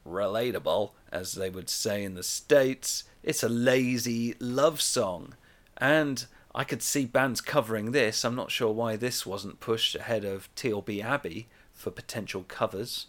relatable, 0.06 0.92
as 1.12 1.34
they 1.34 1.50
would 1.50 1.70
say 1.70 2.04
in 2.04 2.16
the 2.16 2.24
States. 2.24 3.04
It's 3.22 3.44
a 3.44 3.50
lazy 3.50 4.34
love 4.40 4.82
song, 4.82 5.36
and 5.78 6.26
I 6.56 6.64
could 6.64 6.82
see 6.82 7.06
bands 7.06 7.40
covering 7.40 7.92
this. 7.92 8.26
I'm 8.26 8.36
not 8.36 8.50
sure 8.50 8.72
why 8.72 8.96
this 8.96 9.28
wasn't 9.28 9.60
pushed 9.60 9.96
ahead 9.96 10.26
of 10.26 10.54
Tealby 10.56 11.04
Abbey 11.04 11.48
for 11.72 11.92
potential 11.92 12.44
covers. 12.48 13.08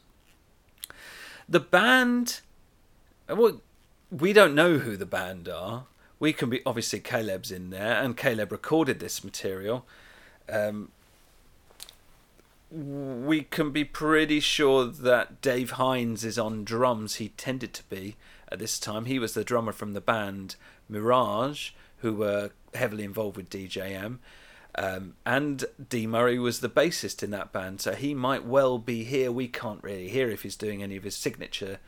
The 1.48 1.60
band, 1.60 2.40
well, 3.26 3.62
we 4.10 4.34
don't 4.34 4.54
know 4.54 4.78
who 4.78 4.98
the 4.98 5.06
band 5.06 5.48
are. 5.48 5.86
We 6.18 6.34
can 6.34 6.50
be 6.50 6.60
obviously 6.66 7.00
Caleb's 7.00 7.50
in 7.50 7.70
there, 7.70 8.02
and 8.02 8.18
Caleb 8.18 8.52
recorded 8.52 9.00
this 9.00 9.24
material. 9.24 9.86
Um, 10.46 10.90
we 12.70 13.42
can 13.42 13.70
be 13.70 13.84
pretty 13.84 14.40
sure 14.40 14.86
that 14.86 15.40
Dave 15.40 15.72
Hynes 15.72 16.24
is 16.24 16.38
on 16.38 16.64
drums. 16.64 17.16
He 17.16 17.28
tended 17.30 17.72
to 17.74 17.82
be 17.84 18.16
at 18.50 18.58
this 18.58 18.78
time. 18.78 19.04
He 19.04 19.18
was 19.18 19.34
the 19.34 19.44
drummer 19.44 19.72
from 19.72 19.92
the 19.92 20.00
band 20.00 20.56
Mirage, 20.88 21.70
who 21.98 22.14
were 22.14 22.50
heavily 22.74 23.04
involved 23.04 23.36
with 23.36 23.50
DJM. 23.50 24.18
Um, 24.78 25.14
and 25.24 25.64
Dee 25.88 26.06
Murray 26.06 26.38
was 26.38 26.60
the 26.60 26.68
bassist 26.68 27.22
in 27.22 27.30
that 27.30 27.52
band, 27.52 27.80
so 27.80 27.94
he 27.94 28.14
might 28.14 28.44
well 28.44 28.78
be 28.78 29.04
here. 29.04 29.32
We 29.32 29.48
can't 29.48 29.82
really 29.82 30.08
hear 30.08 30.30
if 30.30 30.42
he's 30.42 30.56
doing 30.56 30.82
any 30.82 30.96
of 30.96 31.04
his 31.04 31.16
signature 31.16 31.78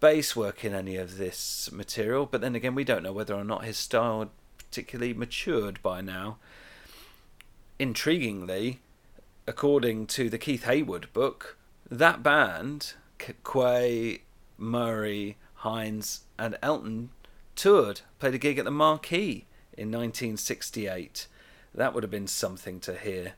bass 0.00 0.36
work 0.36 0.64
in 0.64 0.74
any 0.74 0.96
of 0.96 1.16
this 1.16 1.72
material, 1.72 2.26
but 2.26 2.40
then 2.40 2.54
again, 2.54 2.74
we 2.74 2.84
don't 2.84 3.02
know 3.02 3.12
whether 3.12 3.34
or 3.34 3.42
not 3.42 3.64
his 3.64 3.78
style 3.78 4.18
had 4.20 4.28
particularly 4.58 5.14
matured 5.14 5.82
by 5.82 6.00
now. 6.00 6.36
Intriguingly, 7.80 8.78
according 9.46 10.06
to 10.06 10.30
the 10.30 10.38
Keith 10.38 10.64
Hayward 10.64 11.12
book, 11.12 11.56
that 11.90 12.22
band, 12.22 12.94
Quaye, 13.18 14.20
Murray, 14.56 15.36
Hynes, 15.60 16.20
and 16.38 16.56
Elton, 16.62 17.10
toured, 17.56 18.02
played 18.18 18.34
a 18.34 18.38
gig 18.38 18.58
at 18.58 18.64
the 18.64 18.70
Marquee 18.70 19.46
in 19.76 19.90
1968. 19.90 21.26
That 21.74 21.94
would 21.94 22.02
have 22.02 22.10
been 22.10 22.26
something 22.26 22.80
to 22.80 22.94
hear. 22.94 23.34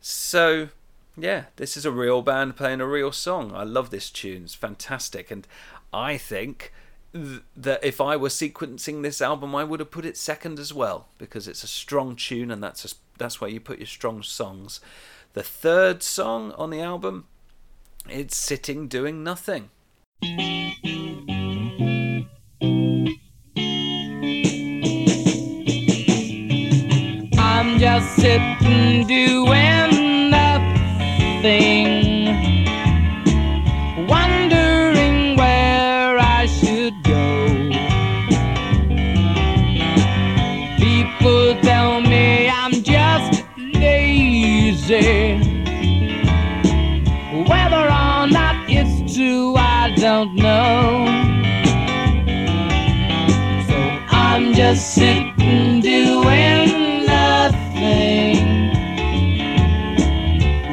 So, 0.00 0.68
yeah, 1.16 1.44
this 1.56 1.76
is 1.76 1.84
a 1.84 1.90
real 1.90 2.22
band 2.22 2.56
playing 2.56 2.80
a 2.80 2.86
real 2.86 3.12
song. 3.12 3.52
I 3.54 3.64
love 3.64 3.90
this 3.90 4.10
tune. 4.10 4.44
It's 4.44 4.54
fantastic. 4.54 5.30
And 5.30 5.46
I 5.92 6.18
think 6.18 6.72
th- 7.14 7.42
that 7.56 7.84
if 7.84 8.00
I 8.00 8.16
were 8.16 8.28
sequencing 8.28 9.02
this 9.02 9.22
album, 9.22 9.54
I 9.54 9.64
would 9.64 9.80
have 9.80 9.90
put 9.90 10.04
it 10.04 10.16
second 10.16 10.58
as 10.58 10.74
well 10.74 11.08
because 11.18 11.48
it's 11.48 11.64
a 11.64 11.68
strong 11.68 12.16
tune 12.16 12.50
and 12.50 12.62
that's, 12.62 12.84
a, 12.84 12.94
that's 13.16 13.40
where 13.40 13.50
you 13.50 13.60
put 13.60 13.78
your 13.78 13.86
strong 13.86 14.22
songs. 14.22 14.80
The 15.34 15.42
third 15.42 16.02
song 16.02 16.52
on 16.58 16.68
the 16.68 16.82
album, 16.82 17.24
it's 18.06 18.36
Sitting 18.36 18.86
Doing 18.86 19.24
Nothing. 19.24 19.70
I'm 27.38 27.78
just 27.78 28.14
sitting 28.16 29.06
doing 29.06 30.28
nothing, 30.28 32.01
just 54.74 54.94
sitting 54.94 55.80
doing 55.80 57.04
nothing, 57.04 58.70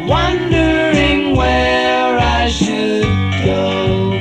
wondering 0.07 1.35
where 1.35 2.17
I 2.17 2.47
should 2.49 3.03
go. 3.43 4.11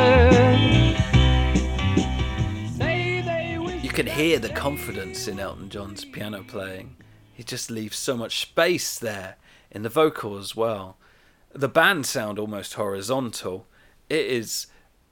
say 2.77 3.23
they 3.23 3.59
wish. 3.59 3.83
You 3.83 3.91
can 3.91 4.07
hear 4.07 4.39
the 4.39 4.51
confidence 4.51 5.27
in 5.27 5.41
Elton 5.41 5.69
John's 5.69 6.05
piano 6.05 6.45
playing. 6.47 6.95
He 7.35 7.43
just 7.43 7.73
leaves 7.73 7.99
so 7.99 8.17
much 8.17 8.41
space 8.41 9.01
there 9.01 9.35
in 9.73 9.83
the 9.83 9.89
vocal 9.89 10.39
as 10.39 10.55
well. 10.55 10.97
The 11.55 11.69
band 11.69 12.07
sound 12.07 12.39
almost 12.39 12.75
horizontal. 12.75 13.67
It 14.09 14.27
is 14.27 14.67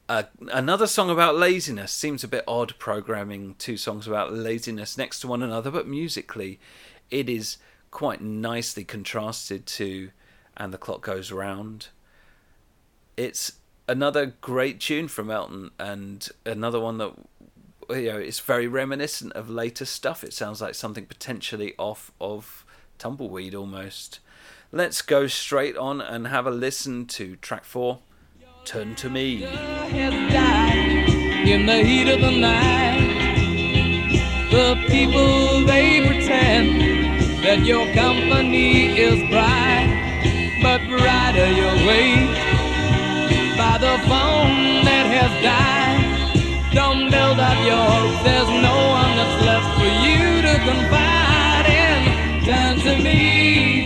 a, 0.09 0.27
another 0.53 0.87
song 0.87 1.11
about 1.11 1.37
laziness. 1.37 1.93
Seems 1.93 2.25
a 2.25 2.29
bit 2.29 2.45
odd 2.49 2.75
programming 2.79 3.55
two 3.59 3.77
songs 3.77 4.07
about 4.07 4.33
laziness 4.33 4.97
next 4.97 5.21
to 5.21 5.29
one 5.29 5.43
another, 5.43 5.71
but 5.71 5.87
musically, 5.87 6.59
it 7.11 7.29
is 7.29 7.59
quite 7.91 8.21
nicely 8.21 8.85
contrasted 8.85 9.67
to 9.67 10.11
And 10.57 10.73
the 10.73 10.79
Clock 10.79 11.03
Goes 11.03 11.31
Round. 11.31 11.89
It's 13.17 13.53
another 13.89 14.27
great 14.41 14.81
tune 14.81 15.09
from 15.09 15.31
Elton 15.31 15.71
and 15.79 16.29
another 16.47 16.81
one 16.81 16.99
that 16.99 17.13
you 17.91 18.13
know 18.13 18.19
it's 18.19 18.39
very 18.39 18.67
reminiscent 18.67 19.33
of 19.33 19.51
later 19.51 19.85
stuff. 19.85 20.25
It 20.25 20.33
sounds 20.33 20.61
like 20.61 20.75
something 20.75 21.07
potentially 21.07 21.75
off 21.77 22.13
of 22.21 22.65
Tumbleweed 22.99 23.55
almost. 23.55 24.21
Let's 24.73 25.03
go 25.03 25.27
straight 25.27 25.77
on 25.77 26.01
and 26.01 26.29
have 26.29 26.47
a 26.47 26.51
listen 26.53 27.07
to 27.07 27.35
track 27.35 27.65
four, 27.65 27.99
Turn 28.65 28.95
to 28.97 29.11
Me. 29.11 29.43
in 29.43 29.51
the 31.67 31.83
heat 31.83 32.09
of 32.09 32.21
the 32.21 32.31
night. 32.31 33.01
The 34.53 34.77
people 34.87 35.67
they 35.67 36.07
pretend 36.07 36.81
that 37.43 37.65
your 37.65 37.85
company 37.95 38.97
is 38.97 39.19
bright, 39.29 39.91
but 40.63 40.81
brighter 40.87 41.51
your 41.51 41.75
way 41.89 42.27
by 43.59 43.77
the 43.77 43.99
phone 44.07 44.85
that 44.87 45.07
has 45.11 45.33
died. 45.43 46.71
Don't 46.73 47.11
build 47.11 47.41
up 47.41 47.59
your. 47.67 48.23
There's 48.23 48.49
no 48.63 48.77
one 48.95 49.17
that's 49.19 49.43
left 49.51 49.67
for 49.81 49.91
you 50.07 50.43
to 50.47 50.55
confide 50.63 51.67
in. 51.67 52.39
Turn 52.45 52.79
to 52.87 52.95
me, 53.03 53.80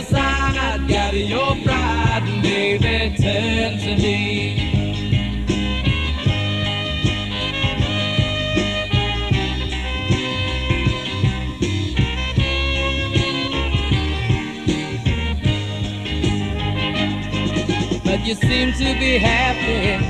Them 0.00 0.14
aside, 0.14 0.88
gather 0.88 1.16
your 1.18 1.56
pride, 1.62 2.22
and 2.24 2.42
baby, 2.42 3.16
turn 3.18 3.78
to 3.78 3.96
me. 4.02 4.56
But 18.04 18.20
you 18.26 18.34
seem 18.34 18.72
to 18.72 18.98
be 18.98 19.18
happy. 19.18 20.06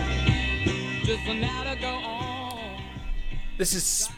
This 3.59 3.75
is 3.75 4.09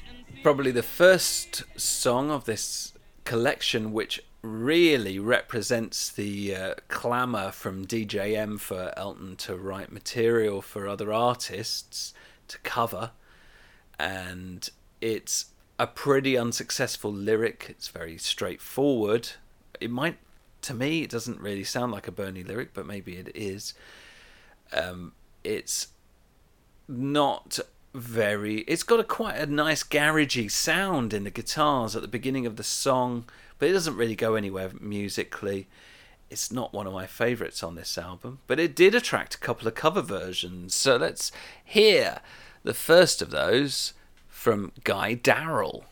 probably 0.42 0.70
the 0.70 0.82
first 0.82 1.64
song 1.76 2.30
of 2.30 2.44
this 2.44 2.91
collection 3.24 3.92
which 3.92 4.22
really 4.42 5.18
represents 5.18 6.10
the 6.10 6.54
uh, 6.54 6.74
clamour 6.88 7.52
from 7.52 7.86
DJM 7.86 8.58
for 8.58 8.92
Elton 8.96 9.36
to 9.36 9.56
write 9.56 9.92
material 9.92 10.60
for 10.60 10.88
other 10.88 11.12
artists 11.12 12.12
to 12.48 12.58
cover. 12.58 13.12
And 13.98 14.68
it's 15.00 15.46
a 15.78 15.86
pretty 15.86 16.36
unsuccessful 16.36 17.12
lyric. 17.12 17.66
It's 17.68 17.88
very 17.88 18.18
straightforward. 18.18 19.30
It 19.80 19.90
might, 19.90 20.18
to 20.62 20.74
me, 20.74 21.02
it 21.02 21.10
doesn't 21.10 21.40
really 21.40 21.64
sound 21.64 21.92
like 21.92 22.08
a 22.08 22.12
Bernie 22.12 22.42
lyric, 22.42 22.74
but 22.74 22.86
maybe 22.86 23.16
it 23.16 23.30
is. 23.34 23.74
Um, 24.72 25.12
it's 25.44 25.88
not 26.88 27.60
very 27.94 28.58
it's 28.60 28.82
got 28.82 29.00
a 29.00 29.04
quite 29.04 29.36
a 29.36 29.46
nice 29.46 29.82
garagey 29.82 30.50
sound 30.50 31.12
in 31.12 31.24
the 31.24 31.30
guitars 31.30 31.94
at 31.94 32.00
the 32.02 32.08
beginning 32.08 32.46
of 32.46 32.56
the 32.56 32.64
song 32.64 33.24
but 33.58 33.68
it 33.68 33.72
doesn't 33.72 33.96
really 33.96 34.16
go 34.16 34.34
anywhere 34.34 34.70
musically. 34.80 35.68
It's 36.30 36.50
not 36.50 36.72
one 36.72 36.86
of 36.86 36.92
my 36.92 37.06
favorites 37.06 37.62
on 37.62 37.74
this 37.74 37.98
album 37.98 38.38
but 38.46 38.58
it 38.58 38.74
did 38.74 38.94
attract 38.94 39.34
a 39.34 39.38
couple 39.38 39.68
of 39.68 39.74
cover 39.74 40.00
versions. 40.00 40.74
So 40.74 40.96
let's 40.96 41.30
hear 41.64 42.20
the 42.64 42.74
first 42.74 43.20
of 43.20 43.30
those 43.30 43.92
from 44.28 44.72
guy 44.84 45.14
darrell 45.14 45.84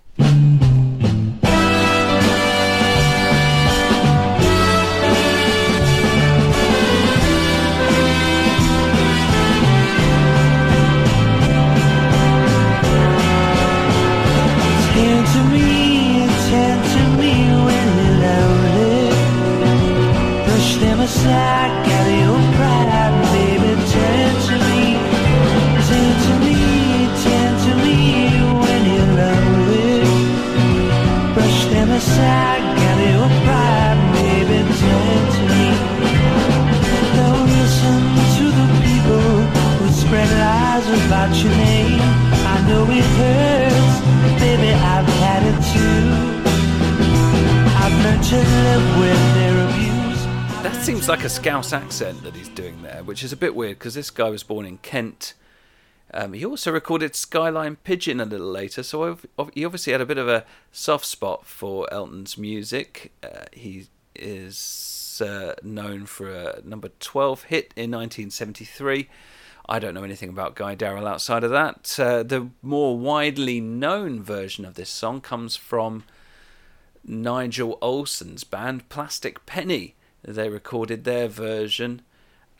That 50.63 50.81
seems 50.85 51.09
like 51.09 51.25
a 51.25 51.29
Scouse 51.29 51.73
accent 51.73 52.23
that 52.23 52.37
he's 52.37 52.49
doing 52.49 52.81
there, 52.81 53.03
which 53.03 53.25
is 53.25 53.33
a 53.33 53.37
bit 53.37 53.57
weird 53.57 53.81
because 53.81 53.95
this 53.95 54.11
guy 54.11 54.31
was 54.31 54.45
born 54.45 54.67
in 54.67 54.79
Kent. 54.79 55.35
Um, 56.15 56.33
he 56.33 56.45
also 56.45 56.71
recorded 56.71 57.17
Skyline 57.17 57.75
Pigeon 57.83 58.21
a 58.21 58.25
little 58.25 58.47
later, 58.47 58.85
so 58.85 59.19
he 59.53 59.65
obviously 59.65 59.91
had 59.93 60.01
a 60.01 60.07
bit 60.07 60.17
of 60.17 60.29
a 60.29 60.45
soft 60.71 61.07
spot 61.07 61.45
for 61.45 61.93
Elton's 61.93 62.39
music. 62.39 63.13
Uh, 63.21 63.47
he 63.53 63.89
is 64.15 65.21
uh, 65.25 65.55
known 65.65 66.07
for 66.07 66.31
a 66.31 66.61
number 66.65 66.91
12 67.01 67.43
hit 67.45 67.75
in 67.75 67.91
1973. 67.91 69.09
I 69.69 69.79
don't 69.81 69.95
know 69.95 70.05
anything 70.05 70.29
about 70.29 70.55
Guy 70.55 70.77
Darrell 70.77 71.09
outside 71.09 71.43
of 71.43 71.51
that. 71.51 71.99
Uh, 71.99 72.23
the 72.23 72.51
more 72.63 72.97
widely 72.97 73.61
known 73.61 74.23
version 74.23 74.65
of 74.65 74.75
this 74.75 74.91
song 74.91 75.21
comes 75.21 75.57
from 75.57 76.05
Nigel 77.05 77.79
Olsson's 77.81 78.45
band 78.45 78.89
Plastic 78.89 79.45
Penny. 79.47 79.95
They 80.23 80.49
recorded 80.49 81.05
their 81.05 81.29
version 81.29 82.03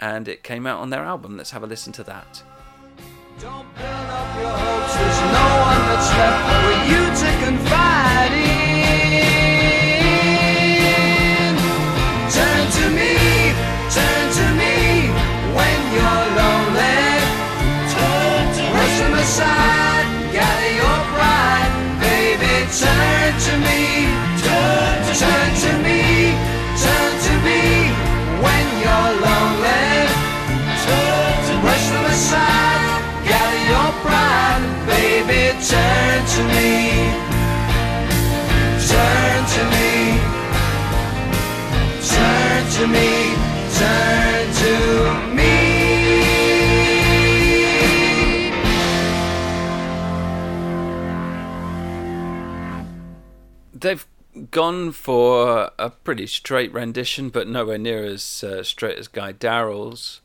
and 0.01 0.29
it 0.29 0.43
came 0.43 0.67
out 0.67 0.81
on 0.81 0.91
their 0.91 1.05
album. 1.05 1.37
Let's 1.37 1.51
have 1.51 1.63
a 1.63 1.67
listen 1.67 1.93
to 1.95 2.05
that. 2.05 2.43
Don't 3.39 3.75
build 3.75 3.87
up 3.87 4.41
your 4.41 4.51
hopes. 4.51 4.95
There's 4.95 5.21
no 5.21 5.47
one 5.65 5.83
that's 5.89 6.11
left 6.19 6.41
for 6.51 6.69
you 6.91 7.03
to 7.21 7.31
confide 7.45 8.33
in. 8.33 8.50
Turn 35.71 36.27
to 36.27 36.43
me, 36.43 36.69
turn 38.89 39.41
to 39.55 39.63
me, 39.71 39.91
turn 42.03 42.63
to 42.73 42.85
me, 42.89 43.09
turn 43.79 44.45
to 44.63 44.73
me. 45.37 45.55
They've 53.73 54.07
gone 54.51 54.91
for 54.91 55.71
a 55.79 55.91
pretty 55.91 56.27
straight 56.27 56.73
rendition, 56.73 57.29
but 57.29 57.47
nowhere 57.47 57.79
near 57.79 58.05
as 58.05 58.43
uh, 58.43 58.65
straight 58.65 58.99
as 58.99 59.07
Guy 59.07 59.31
Darrell's. 59.31 60.21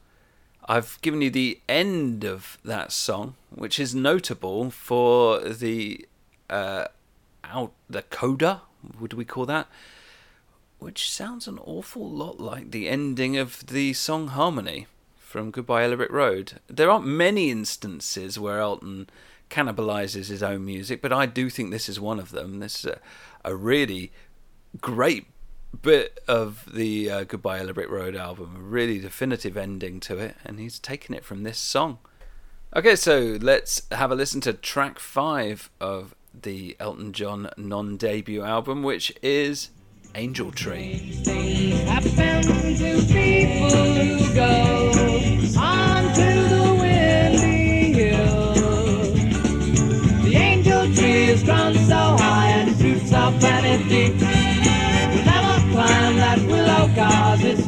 I've 0.67 0.99
given 1.01 1.21
you 1.21 1.29
the 1.29 1.59
end 1.69 2.23
of 2.23 2.57
that 2.65 2.91
song, 2.91 3.35
which 3.53 3.79
is 3.79 3.93
notable 3.93 4.71
for 4.71 5.39
the 5.39 6.07
uh, 6.49 6.85
out 7.43 7.71
the 7.89 8.01
coda. 8.03 8.61
Would 8.99 9.13
we 9.13 9.25
call 9.25 9.45
that? 9.45 9.67
Which 10.79 11.11
sounds 11.11 11.47
an 11.47 11.59
awful 11.63 12.09
lot 12.09 12.39
like 12.39 12.71
the 12.71 12.89
ending 12.89 13.37
of 13.37 13.67
the 13.67 13.93
song 13.93 14.29
Harmony 14.29 14.87
from 15.17 15.51
Goodbye 15.51 15.81
Yellow 15.81 16.07
Road. 16.07 16.59
There 16.67 16.89
aren't 16.89 17.05
many 17.05 17.51
instances 17.51 18.39
where 18.39 18.59
Elton 18.59 19.07
cannibalizes 19.49 20.27
his 20.27 20.41
own 20.41 20.65
music, 20.65 21.01
but 21.01 21.13
I 21.13 21.27
do 21.27 21.49
think 21.49 21.69
this 21.69 21.89
is 21.89 21.99
one 21.99 22.19
of 22.19 22.31
them. 22.31 22.59
This 22.59 22.79
is 22.79 22.85
a, 22.85 22.99
a 23.43 23.55
really 23.55 24.11
great 24.81 25.27
bit 25.81 26.19
of 26.27 26.65
the 26.73 27.09
uh, 27.09 27.23
Goodbye 27.23 27.57
Yellow 27.57 27.73
Brick 27.73 27.89
Road 27.89 28.15
album, 28.15 28.55
a 28.57 28.59
really 28.59 28.99
definitive 28.99 29.57
ending 29.57 29.99
to 30.01 30.17
it, 30.17 30.35
and 30.43 30.59
he's 30.59 30.79
taken 30.79 31.13
it 31.13 31.23
from 31.23 31.43
this 31.43 31.57
song. 31.57 31.99
Okay, 32.75 32.95
so 32.95 33.37
let's 33.39 33.83
have 33.91 34.11
a 34.11 34.15
listen 34.15 34.41
to 34.41 34.53
track 34.53 34.99
five 34.99 35.69
of 35.79 36.15
the 36.33 36.75
Elton 36.79 37.13
John 37.13 37.49
non 37.57 37.97
debut 37.97 38.43
album, 38.43 38.83
which 38.83 39.13
is 39.21 39.69
Angel 40.13 40.51
Tree. 40.51 41.23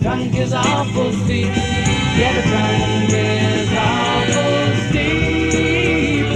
Trunk 0.07 0.35
is 0.35 0.53
awful 0.53 1.11
steep. 1.11 1.47
Yeah, 2.17 2.33
the 2.37 2.41
trunk 2.47 3.11
is 3.11 3.69
awful 3.75 4.75
steep. 4.87 6.27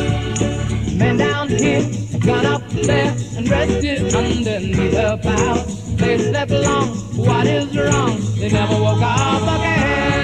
Men 0.98 1.16
down 1.16 1.48
here, 1.48 1.84
gone 2.20 2.46
up 2.46 2.70
there 2.72 3.16
and 3.38 3.50
rested 3.50 4.14
underneath 4.14 4.94
a 4.94 5.18
bough. 5.24 5.64
They 5.96 6.18
slept 6.18 6.52
long, 6.52 6.90
what 7.16 7.48
is 7.48 7.74
wrong? 7.78 8.20
They 8.36 8.50
never 8.50 8.74
woke 8.74 9.02
up 9.02 9.42
again. 9.42 10.21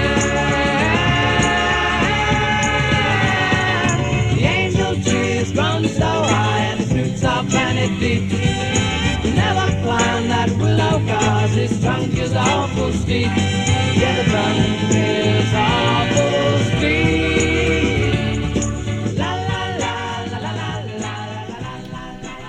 this 11.58 11.80
drunk 11.80 12.16
is 12.16 12.36
awful 12.36 12.92
steep. 12.92 13.26
Yeah, 13.26 14.22
the 14.22 14.30
drunk 14.30 14.94
is 14.94 15.52
awful 15.54 16.58
steep. 16.78 17.08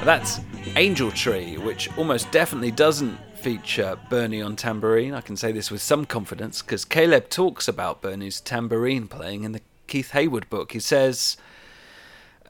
That's 0.06 0.40
Angel 0.76 1.10
Tree, 1.12 1.58
which 1.58 1.90
almost 1.98 2.32
definitely 2.32 2.70
doesn't 2.70 3.18
feature 3.36 3.98
Bernie 4.12 4.44
on 4.44 4.56
tambourine. 4.56 5.16
I 5.16 5.22
can 5.22 5.36
say 5.36 5.52
this 5.52 5.72
with 5.72 5.82
some 5.82 6.06
confidence 6.06 6.62
because 6.62 6.86
Caleb 6.86 7.30
talks 7.30 7.68
about 7.68 8.04
Bernie's 8.04 8.40
tambourine 8.40 9.08
playing 9.08 9.44
in 9.44 9.54
the 9.54 9.62
Keith 9.88 10.12
Hayward 10.12 10.48
book. 10.52 10.72
He 10.72 10.80
says, 10.80 11.36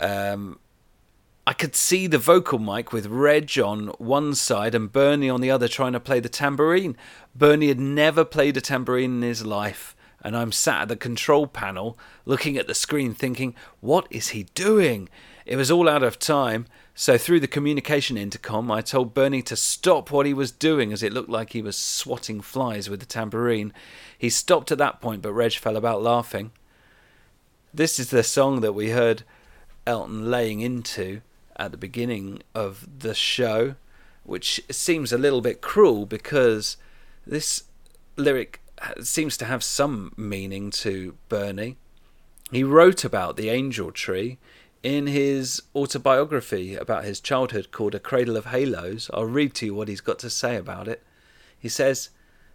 um, 0.02 0.60
I 1.50 1.54
could 1.54 1.76
see 1.76 2.06
the 2.06 2.20
vocal 2.20 2.60
mic 2.60 2.94
with 2.94 3.08
Reg 3.08 3.58
on 3.58 3.88
one 3.98 4.36
side 4.36 4.76
and 4.76 4.94
Bernie 4.94 5.32
on 5.32 5.42
the 5.42 5.50
other 5.50 5.68
trying 5.68 5.94
to 5.94 6.00
play 6.00 6.20
the 6.20 6.30
tambourine. 6.30 6.96
Bernie 7.34 7.70
had 7.70 7.80
never 7.80 8.24
played 8.24 8.56
a 8.56 8.62
tambourine 8.62 9.16
in 9.16 9.22
his 9.24 9.44
life, 9.44 9.96
and 10.22 10.38
I'm 10.38 10.52
sat 10.52 10.84
at 10.84 10.88
the 10.90 10.96
control 10.96 11.48
panel 11.48 11.98
looking 12.24 12.56
at 12.56 12.68
the 12.68 12.76
screen 12.76 13.16
thinking, 13.16 13.56
what 13.80 14.06
is 14.12 14.28
he 14.28 14.44
doing? 14.54 15.10
It 15.44 15.56
was 15.56 15.72
all 15.72 15.90
out 15.90 16.04
of 16.04 16.20
time, 16.20 16.68
so 16.94 17.18
through 17.18 17.40
the 17.40 17.48
communication 17.48 18.16
intercom, 18.16 18.70
I 18.70 18.82
told 18.82 19.16
Bernie 19.16 19.42
to 19.42 19.56
stop 19.56 20.12
what 20.12 20.28
he 20.28 20.36
was 20.36 20.52
doing 20.52 20.94
as 20.94 21.02
it 21.02 21.14
looked 21.14 21.32
like 21.32 21.54
he 21.54 21.64
was 21.64 21.76
swatting 21.76 22.42
flies 22.42 22.92
with 22.92 23.00
the 23.00 23.08
tambourine. 23.08 23.74
He 24.16 24.30
stopped 24.30 24.72
at 24.72 24.78
that 24.78 25.02
point, 25.02 25.24
but 25.24 25.34
Reg 25.34 25.54
fell 25.54 25.78
about 25.78 26.04
laughing. 26.04 26.52
This 27.74 27.98
is 27.98 28.12
the 28.12 28.22
song 28.22 28.62
that 28.62 28.74
we 28.74 28.92
heard 28.92 29.24
Elton 29.88 30.30
laying 30.30 30.60
into 30.60 31.22
at 31.60 31.72
the 31.72 31.78
beginning 31.78 32.42
of 32.56 32.88
the 33.00 33.14
show, 33.14 33.76
which 34.24 34.62
seems 34.72 35.12
a 35.12 35.18
little 35.18 35.42
bit 35.42 35.62
cruel 35.62 36.06
because 36.06 36.78
this 37.28 37.64
lyric 38.16 38.62
seems 39.02 39.38
to 39.38 39.46
have 39.46 39.64
some 39.64 40.14
meaning 40.16 40.72
to 40.72 41.18
Bernie. 41.28 41.78
He 42.52 42.64
wrote 42.64 43.04
about 43.04 43.36
the 43.36 43.50
angel 43.50 43.92
tree 43.92 44.40
in 44.82 45.08
his 45.08 45.62
autobiography 45.76 46.76
about 46.76 47.04
his 47.04 47.20
childhood 47.20 47.72
called 47.72 47.94
A 47.94 48.00
Cradle 48.00 48.38
of 48.38 48.48
Halos. 48.48 49.10
I'll 49.14 49.26
read 49.26 49.54
to 49.56 49.68
you 49.68 49.76
what 49.76 49.90
he's 49.90 50.02
got 50.02 50.20
to 50.20 50.30
say 50.30 50.56
about 50.56 50.88
it. 50.88 51.04
He 51.60 51.70
says, 51.70 52.10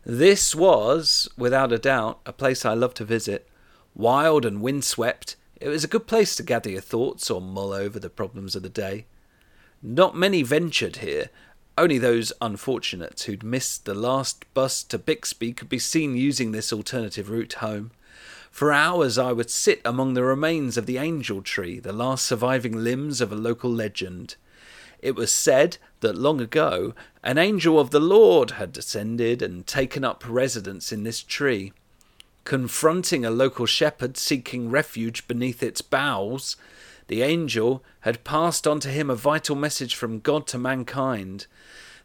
This 0.04 0.54
was, 0.54 1.28
without 1.36 1.72
a 1.72 1.78
doubt, 1.78 2.20
a 2.24 2.32
place 2.32 2.64
I 2.64 2.72
loved 2.72 2.96
to 2.96 3.04
visit. 3.04 3.48
Wild 3.94 4.44
and 4.44 4.62
windswept, 4.62 5.36
it 5.64 5.70
was 5.70 5.82
a 5.82 5.88
good 5.88 6.06
place 6.06 6.36
to 6.36 6.42
gather 6.42 6.68
your 6.68 6.82
thoughts 6.82 7.30
or 7.30 7.40
mull 7.40 7.72
over 7.72 7.98
the 7.98 8.10
problems 8.10 8.54
of 8.54 8.62
the 8.62 8.68
day. 8.68 9.06
Not 9.82 10.14
many 10.14 10.42
ventured 10.42 10.96
here. 10.96 11.30
Only 11.78 11.96
those 11.96 12.34
unfortunates 12.42 13.22
who'd 13.22 13.42
missed 13.42 13.86
the 13.86 13.94
last 13.94 14.44
bus 14.52 14.82
to 14.82 14.98
Bixby 14.98 15.54
could 15.54 15.70
be 15.70 15.78
seen 15.78 16.18
using 16.18 16.52
this 16.52 16.70
alternative 16.70 17.30
route 17.30 17.54
home. 17.54 17.92
For 18.50 18.74
hours 18.74 19.16
I 19.16 19.32
would 19.32 19.48
sit 19.48 19.80
among 19.86 20.12
the 20.12 20.22
remains 20.22 20.76
of 20.76 20.84
the 20.84 20.98
angel 20.98 21.40
tree, 21.40 21.78
the 21.78 21.94
last 21.94 22.26
surviving 22.26 22.84
limbs 22.84 23.22
of 23.22 23.32
a 23.32 23.34
local 23.34 23.70
legend. 23.70 24.36
It 25.00 25.14
was 25.14 25.32
said 25.32 25.78
that 26.00 26.18
long 26.18 26.42
ago 26.42 26.94
an 27.22 27.38
angel 27.38 27.80
of 27.80 27.88
the 27.88 28.00
Lord 28.00 28.50
had 28.50 28.70
descended 28.70 29.40
and 29.40 29.66
taken 29.66 30.04
up 30.04 30.24
residence 30.28 30.92
in 30.92 31.04
this 31.04 31.22
tree. 31.22 31.72
Confronting 32.44 33.24
a 33.24 33.30
local 33.30 33.64
shepherd 33.64 34.18
seeking 34.18 34.68
refuge 34.68 35.26
beneath 35.26 35.62
its 35.62 35.80
boughs, 35.80 36.56
the 37.06 37.22
angel 37.22 37.82
had 38.00 38.22
passed 38.22 38.66
on 38.66 38.80
to 38.80 38.90
him 38.90 39.08
a 39.08 39.14
vital 39.14 39.56
message 39.56 39.94
from 39.94 40.20
God 40.20 40.46
to 40.48 40.58
mankind. 40.58 41.46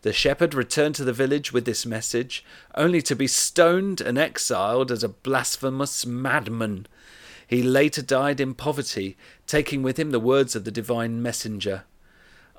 The 0.02 0.14
shepherd 0.14 0.54
returned 0.54 0.96
to 0.96 1.04
the 1.04 1.12
village 1.12 1.52
with 1.52 1.66
this 1.66 1.86
message, 1.86 2.46
only 2.74 3.02
to 3.02 3.18
be 3.18 3.28
stoned 3.28 4.00
and 4.00 4.18
exiled 4.18 4.92
as 4.92 5.04
a 5.04 5.10
blasphemous 5.10 6.06
madman. 6.06 6.88
He 7.46 7.62
later 7.62 8.02
died 8.02 8.40
in 8.40 8.54
poverty, 8.54 9.18
taking 9.46 9.84
with 9.84 10.00
him 10.00 10.12
the 10.12 10.22
words 10.22 10.56
of 10.56 10.64
the 10.64 10.72
divine 10.72 11.22
messenger. 11.22 11.84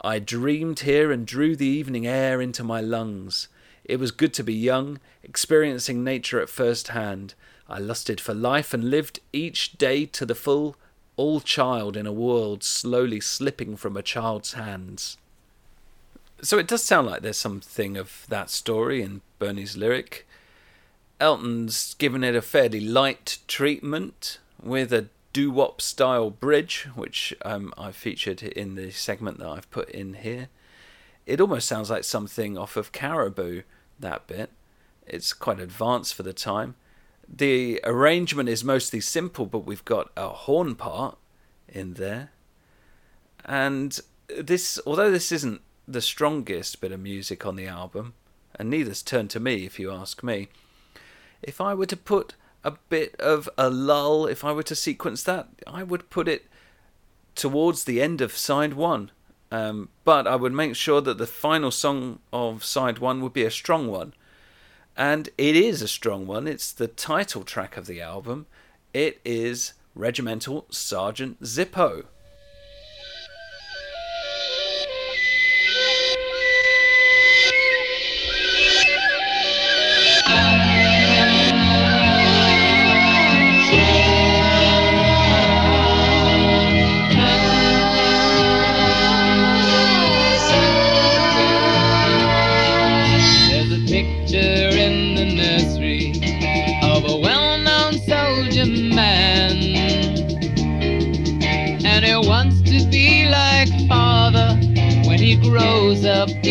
I 0.02 0.18
dreamed 0.18 0.80
here 0.80 1.10
and 1.10 1.26
drew 1.26 1.56
the 1.56 1.66
evening 1.66 2.06
air 2.06 2.42
into 2.42 2.62
my 2.62 2.82
lungs. 2.82 3.48
It 3.90 3.98
was 3.98 4.12
good 4.12 4.33
to 4.35 4.44
be 4.44 4.55
young, 4.55 5.00
experiencing 5.24 6.05
nature 6.05 6.40
at 6.40 6.48
first 6.48 6.88
hand. 6.88 7.35
I 7.68 7.81
lusted 7.81 8.20
for 8.20 8.33
life 8.33 8.72
and 8.72 8.88
lived 8.88 9.18
each 9.33 9.72
day 9.79 10.07
to 10.07 10.24
the 10.24 10.37
full, 10.37 10.76
all 11.16 11.40
child 11.40 11.96
in 11.96 12.07
a 12.07 12.12
world 12.12 12.62
slowly 12.62 13.18
slipping 13.18 13.76
from 13.76 13.96
a 13.96 14.03
child's 14.03 14.53
hands. 14.53 15.18
So 16.40 16.57
it 16.57 16.68
does 16.68 16.85
sound 16.85 17.09
like 17.09 17.22
there's 17.22 17.37
something 17.37 17.96
of 17.96 18.26
that 18.29 18.48
story 18.48 19.03
in 19.03 19.22
Bernie's 19.40 19.76
lyric. 19.76 20.24
Elton's 21.18 21.94
given 21.94 22.22
it 22.22 22.37
a 22.37 22.42
fairly 22.42 22.81
light 22.81 23.38
treatment 23.48 24.38
with 24.62 24.92
a 24.92 25.09
doo 25.33 25.50
wop 25.50 25.81
style 25.81 26.31
bridge, 26.31 26.87
which 26.94 27.35
um, 27.44 27.74
I 27.76 27.90
featured 27.90 28.44
in 28.44 28.76
the 28.76 28.92
segment 28.92 29.38
that 29.38 29.48
I've 29.48 29.70
put 29.72 29.90
in 29.90 30.14
here. 30.14 30.48
It 31.26 31.40
almost 31.40 31.66
sounds 31.66 31.90
like 31.90 32.05
something 32.05 32.57
off 32.57 32.76
of 32.76 32.92
Caribou, 32.92 33.62
that 34.00 34.26
bit. 34.26 34.50
It's 35.06 35.32
quite 35.32 35.60
advanced 35.60 36.14
for 36.14 36.22
the 36.22 36.32
time. 36.32 36.74
The 37.28 37.80
arrangement 37.84 38.48
is 38.48 38.64
mostly 38.64 39.00
simple, 39.00 39.46
but 39.46 39.66
we've 39.66 39.84
got 39.84 40.10
a 40.16 40.28
horn 40.28 40.74
part 40.74 41.16
in 41.68 41.94
there. 41.94 42.30
And 43.44 43.98
this, 44.28 44.80
although 44.86 45.10
this 45.10 45.32
isn't 45.32 45.60
the 45.86 46.00
strongest 46.00 46.80
bit 46.80 46.92
of 46.92 47.00
music 47.00 47.46
on 47.46 47.56
the 47.56 47.66
album, 47.66 48.14
and 48.56 48.70
neither's 48.70 49.02
Turn 49.02 49.28
to 49.28 49.40
Me 49.40 49.64
if 49.64 49.78
you 49.78 49.90
ask 49.90 50.22
me, 50.22 50.48
if 51.42 51.60
I 51.60 51.74
were 51.74 51.86
to 51.86 51.96
put 51.96 52.34
a 52.62 52.72
bit 52.88 53.14
of 53.20 53.48
a 53.56 53.70
lull, 53.70 54.26
if 54.26 54.44
I 54.44 54.52
were 54.52 54.62
to 54.64 54.76
sequence 54.76 55.22
that, 55.24 55.48
I 55.66 55.82
would 55.82 56.10
put 56.10 56.28
it 56.28 56.46
towards 57.34 57.84
the 57.84 58.02
end 58.02 58.20
of 58.20 58.36
side 58.36 58.74
one. 58.74 59.10
Um, 59.50 59.88
but 60.04 60.26
I 60.26 60.36
would 60.36 60.52
make 60.52 60.76
sure 60.76 61.00
that 61.00 61.18
the 61.18 61.26
final 61.26 61.70
song 61.70 62.20
of 62.32 62.64
side 62.64 62.98
one 62.98 63.20
would 63.20 63.32
be 63.32 63.44
a 63.44 63.50
strong 63.50 63.88
one. 63.88 64.14
And 64.96 65.28
it 65.38 65.56
is 65.56 65.82
a 65.82 65.88
strong 65.88 66.26
one. 66.26 66.46
It's 66.46 66.72
the 66.72 66.86
title 66.86 67.42
track 67.42 67.76
of 67.76 67.86
the 67.86 68.00
album. 68.00 68.46
It 68.92 69.20
is 69.24 69.72
Regimental 69.94 70.66
Sergeant 70.70 71.42
Zippo. 71.42 72.04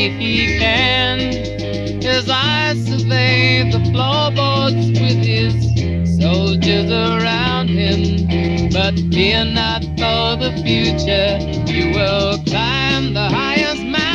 If 0.02 0.18
he 0.18 0.58
can. 0.58 1.20
His 2.02 2.30
eyes 2.30 2.78
survey 2.86 3.70
the 3.70 3.82
floorboards 3.92 4.88
with 4.88 5.20
his 5.34 5.54
soldiers 6.20 6.90
around 6.90 7.68
him. 7.68 8.70
But 8.72 8.96
fear 9.14 9.44
not 9.44 9.84
for 10.00 10.38
the 10.44 10.52
future, 10.64 11.40
you 11.72 11.92
will 11.92 12.42
climb 12.46 13.14
the 13.14 13.28
highest 13.30 13.84
mountain. 13.84 14.09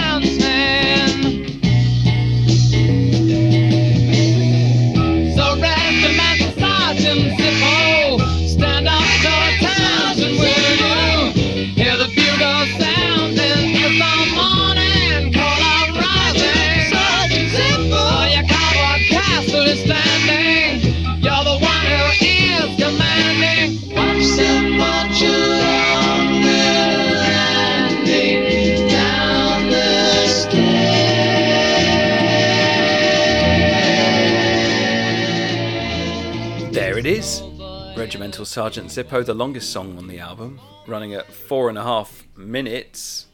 Sergeant 38.42 38.88
Zippo, 38.88 39.24
the 39.24 39.32
longest 39.32 39.70
song 39.70 39.96
on 39.96 40.08
the 40.08 40.18
album, 40.18 40.58
running 40.88 41.14
at 41.14 41.32
four 41.32 41.68
and 41.68 41.78
a 41.78 41.84
half 41.84 42.24
minutes. 42.36 43.26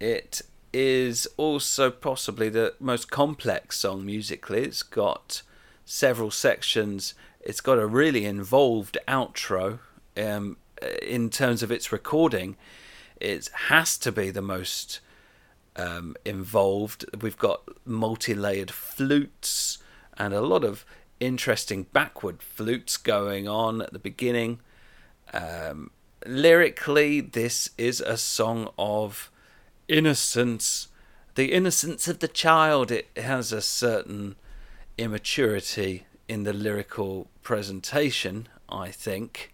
It 0.00 0.40
is 0.72 1.28
also 1.36 1.90
possibly 1.90 2.48
the 2.48 2.74
most 2.80 3.10
complex 3.10 3.80
song 3.80 4.06
musically. 4.06 4.62
It's 4.62 4.82
got 4.82 5.42
several 5.84 6.30
sections. 6.30 7.12
It's 7.42 7.60
got 7.60 7.78
a 7.78 7.86
really 7.86 8.24
involved 8.24 8.96
outro. 9.06 9.80
Um, 10.16 10.56
in 11.02 11.28
terms 11.28 11.62
of 11.62 11.70
its 11.70 11.92
recording, 11.92 12.56
it 13.20 13.50
has 13.68 13.98
to 13.98 14.10
be 14.10 14.30
the 14.30 14.40
most 14.40 15.00
um, 15.76 16.16
involved. 16.24 17.04
We've 17.20 17.36
got 17.36 17.60
multi 17.84 18.34
layered 18.34 18.70
flutes 18.70 19.78
and 20.16 20.32
a 20.32 20.40
lot 20.40 20.64
of 20.64 20.86
interesting 21.20 21.84
backward 21.92 22.42
flutes 22.42 22.96
going 22.96 23.48
on 23.48 23.82
at 23.82 23.92
the 23.92 23.98
beginning. 23.98 24.60
Um, 25.32 25.90
lyrically, 26.26 27.20
this 27.20 27.70
is 27.76 28.00
a 28.00 28.16
song 28.16 28.70
of 28.78 29.30
innocence, 29.88 30.88
the 31.34 31.52
innocence 31.52 32.08
of 32.08 32.20
the 32.20 32.28
child. 32.28 32.90
It 32.90 33.08
has 33.16 33.52
a 33.52 33.62
certain 33.62 34.36
immaturity 34.96 36.06
in 36.28 36.44
the 36.44 36.52
lyrical 36.52 37.28
presentation, 37.42 38.48
I 38.68 38.90
think. 38.90 39.52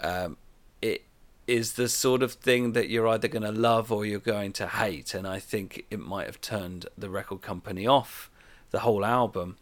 Um, 0.00 0.36
it 0.80 1.04
is 1.46 1.74
the 1.74 1.88
sort 1.88 2.22
of 2.22 2.32
thing 2.32 2.72
that 2.72 2.88
you're 2.88 3.08
either 3.08 3.28
going 3.28 3.42
to 3.42 3.52
love 3.52 3.92
or 3.92 4.06
you're 4.06 4.20
going 4.20 4.52
to 4.52 4.66
hate, 4.66 5.14
and 5.14 5.26
I 5.26 5.38
think 5.38 5.84
it 5.90 6.00
might 6.00 6.26
have 6.26 6.40
turned 6.40 6.86
the 6.96 7.10
record 7.10 7.42
company 7.42 7.86
off 7.86 8.30
the 8.70 8.80
whole 8.80 9.04
album 9.04 9.58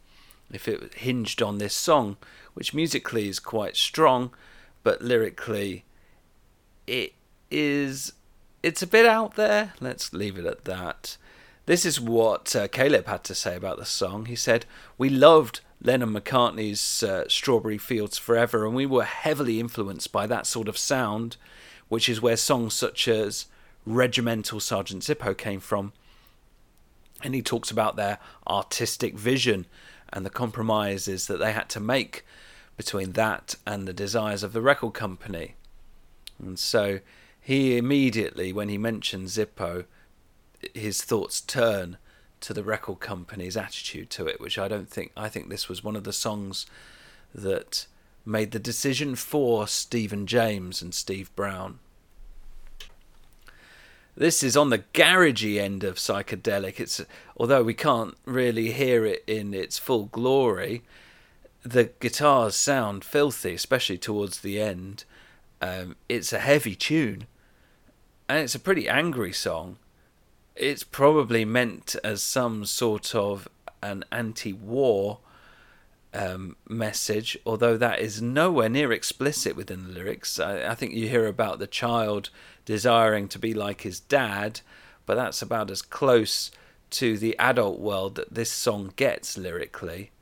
if 0.53 0.69
it 0.69 0.95
hinged 0.95 1.43
on 1.43 1.59
this 1.59 1.75
song, 1.75 2.17
which 2.55 2.75
musically 2.75 3.29
is 3.29 3.39
quite 3.39 3.77
strong, 3.77 4.31
but 4.83 5.03
lyrically 5.03 5.85
it 6.87 7.15
is 7.51 8.13
it's 8.63 8.83
a 8.83 8.87
bit 8.87 9.07
out 9.07 9.37
there. 9.37 9.73
Let's 9.81 10.13
leave 10.13 10.37
it 10.39 10.45
at 10.45 10.65
that. 10.65 11.17
This 11.67 11.85
is 11.85 12.01
what 12.01 12.55
uh, 12.57 12.69
Caleb 12.69 13.07
had 13.07 13.25
to 13.25 13.35
say 13.35 13.57
about 13.57 13.79
the 13.79 13.85
song. 13.85 14.27
He 14.27 14.37
said, 14.37 14.67
"We 14.99 15.09
loved 15.09 15.61
Lennon 15.83 16.13
McCartney's 16.13 17.03
uh, 17.03 17.29
Strawberry 17.29 17.79
Fields 17.79 18.19
Forever, 18.19 18.67
and 18.67 18.75
we 18.75 18.87
were 18.87 19.05
heavily 19.05 19.61
influenced 19.61 20.13
by 20.13 20.27
that 20.27 20.47
sort 20.47 20.69
of 20.69 20.77
sound, 20.77 21.37
which 21.89 22.09
is 22.09 22.21
where 22.21 22.37
songs 22.37 22.75
such 22.75 23.09
as 23.09 23.47
Regimental 23.87 24.61
Sergeant 24.61 25.03
Zippo 25.03 25.37
came 25.37 25.61
from." 25.61 25.93
And 27.23 27.35
he 27.35 27.43
talks 27.43 27.71
about 27.71 27.97
their 27.97 28.19
artistic 28.49 29.15
vision 29.15 29.67
and 30.12 30.25
the 30.25 30.31
compromises 30.31 31.27
that 31.27 31.38
they 31.38 31.53
had 31.53 31.68
to 31.70 31.81
make 31.81 32.25
between 32.77 33.12
that 33.12 33.55
and 33.66 33.87
the 33.87 33.92
desires 33.92 34.42
of 34.42 34.53
the 34.53 34.62
record 34.62 34.94
company. 34.94 35.55
And 36.38 36.59
so 36.59 37.01
he 37.40 37.77
immediately, 37.77 38.53
when 38.53 38.68
he 38.68 38.79
mentions 38.79 39.37
Zippo, 39.37 39.85
his 40.75 41.03
thoughts 41.03 41.40
turn 41.40 41.99
to 42.40 42.55
the 42.55 42.64
record 42.64 43.01
company's 43.01 43.57
attitude 43.57 44.11
to 44.11 44.27
it, 44.27 44.40
which 44.40 44.59
I 44.59 44.68
don't 44.68 44.88
think, 44.88 45.12
I 45.16 45.29
think 45.29 45.49
this 45.49 45.68
was 45.68 45.85
one 45.85 45.96
of 45.96 46.05
the 46.05 46.12
songs 46.12 46.66
that 47.35 47.87
made 48.25 48.51
the 48.51 48.59
decision 48.59 49.14
for 49.14 49.66
Stephen 49.66 50.27
James 50.27 50.83
and 50.83 50.94
Steve 50.94 51.35
Brown. 51.37 51.79
This 54.16 54.42
is 54.42 54.57
on 54.57 54.70
the 54.70 54.85
garagey 54.92 55.59
end 55.59 55.85
of 55.85 55.96
psychedelic. 55.96 56.81
It's 56.81 57.01
although 57.37 57.62
we 57.62 57.75
can't 57.75 58.16
really 58.25 58.73
hear 58.73 59.07
it 59.07 59.25
in 59.27 59.55
its 59.55 59.79
full 59.79 60.07
glory, 60.07 60.83
the 61.62 61.90
guitars 62.01 62.57
sound 62.57 63.05
filthy, 63.05 63.55
especially 63.55 63.99
towards 63.99 64.40
the 64.40 64.61
end. 64.61 65.05
Um, 65.62 65.96
it's 66.09 66.33
a 66.33 66.38
heavy 66.38 66.75
tune, 66.75 67.27
and 68.29 68.38
it's 68.38 68.55
a 68.55 68.61
pretty 68.61 68.88
angry 68.88 69.33
song. 69.33 69.77
It's 70.57 70.85
probably 70.85 71.44
meant 71.44 71.96
as 72.03 72.23
some 72.23 72.64
sort 72.64 73.14
of 73.14 73.49
an 73.83 74.05
anti-war 74.11 75.18
um, 76.12 76.57
message, 76.68 77.38
although 77.46 77.77
that 77.77 78.01
is 78.01 78.20
nowhere 78.20 78.68
near 78.68 78.92
explicit 78.92 79.55
within 79.55 79.85
the 79.85 79.92
lyrics. 79.92 80.40
I, 80.40 80.70
I 80.70 80.75
think 80.75 80.92
you 80.92 81.09
hear 81.09 81.27
about 81.27 81.59
the 81.59 81.66
child 81.66 82.31
desiring 82.71 83.27
to 83.27 83.37
be 83.37 83.53
like 83.53 83.81
his 83.81 83.99
dad, 83.99 84.61
but 85.05 85.17
that's 85.17 85.43
about 85.43 85.73
as 85.73 85.83
close 85.83 86.53
to 86.89 87.19
the 87.19 87.37
adult 87.37 87.81
world 87.81 88.15
that 88.15 88.33
this 88.33 88.49
song 88.49 88.93
gets 88.95 89.37
lyrically. 89.37 90.13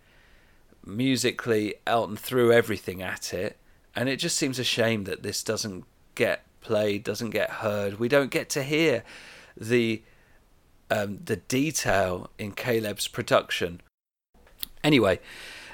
Musically, 0.83 1.75
Elton 1.87 2.17
threw 2.17 2.51
everything 2.51 3.03
at 3.03 3.35
it, 3.35 3.59
and 3.95 4.09
it 4.09 4.17
just 4.17 4.35
seems 4.35 4.59
a 4.59 4.65
shame 4.65 5.05
that 5.05 5.23
this 5.23 5.45
doesn't 5.45 5.85
get 6.15 6.47
played, 6.63 7.05
doesn't 7.05 7.37
get 7.37 7.51
heard. 7.51 7.99
We 7.99 8.09
don't 8.09 8.31
get 8.31 8.49
to 8.51 8.63
hear 8.63 9.05
the 9.55 10.03
um, 10.91 11.19
the 11.23 11.37
detail 11.37 12.31
in 12.39 12.53
Caleb's 12.53 13.09
production. 13.09 13.83
Anyway, 14.83 15.21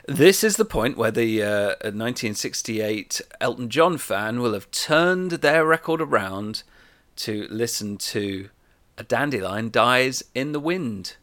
this 0.07 0.45
is 0.45 0.57
the 0.57 0.65
point 0.65 0.99
where 0.99 1.11
the 1.11 1.43
uh, 1.43 1.67
1968 1.83 3.21
Elton 3.41 3.71
John 3.71 3.97
fan 3.97 4.41
will 4.41 4.53
have 4.53 4.71
turned 4.71 5.31
their 5.31 5.65
record 5.65 6.01
around 6.03 6.63
to 7.17 7.47
listen 7.51 7.97
to 7.97 8.51
A 8.99 9.05
Dandelion 9.05 9.71
Dies 9.71 10.23
in 10.35 10.53
the 10.53 10.61
Wind. 10.61 11.17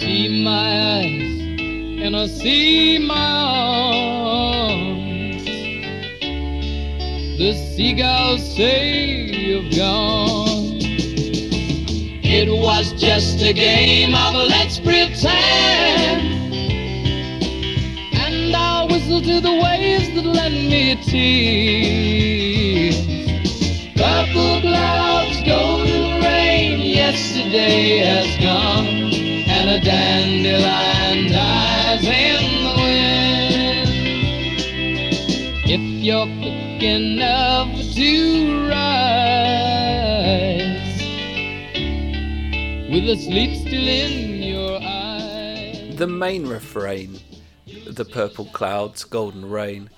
See 0.00 0.42
my 0.42 0.98
eyes 0.98 1.36
and 2.02 2.16
I 2.16 2.26
see 2.26 2.98
my 2.98 3.14
arms. 3.14 4.05
The 7.38 7.52
seagulls 7.52 8.56
say 8.56 9.04
you've 9.26 9.76
gone. 9.76 10.78
It 12.24 12.48
was 12.48 12.94
just 12.94 13.42
a 13.42 13.52
game 13.52 14.14
of 14.14 14.34
let's 14.34 14.78
pretend. 14.80 16.54
And 18.14 18.56
I'll 18.56 18.88
whistle 18.88 19.20
to 19.20 19.40
the 19.42 19.52
waves 19.52 20.08
that 20.14 20.24
lend 20.24 20.70
me 20.70 20.96
tears. 21.04 22.96
Purple 23.96 24.60
clouds, 24.62 25.42
golden 25.44 26.22
rain, 26.22 26.80
yesterday 26.80 27.98
has 27.98 28.34
gone, 28.42 28.86
and 28.86 29.70
a 29.70 29.78
dandelion 29.84 31.30
dies 31.30 32.02
in 32.02 32.64
the 32.64 32.72
wind. 32.80 33.90
If 35.68 35.80
you're 36.02 36.26
enough 36.86 37.68
to 37.94 38.68
rise, 38.68 39.02
with 42.90 43.04
the 43.06 43.16
sleep 43.16 43.56
still 43.56 43.88
in 43.88 44.42
your 44.42 44.78
eyes. 44.80 45.96
The 45.96 46.06
main 46.06 46.46
refrain, 46.46 47.18
The 47.86 48.04
Purple 48.04 48.46
Clouds, 48.46 49.04
Golden 49.04 49.50
Rain, 49.50 49.90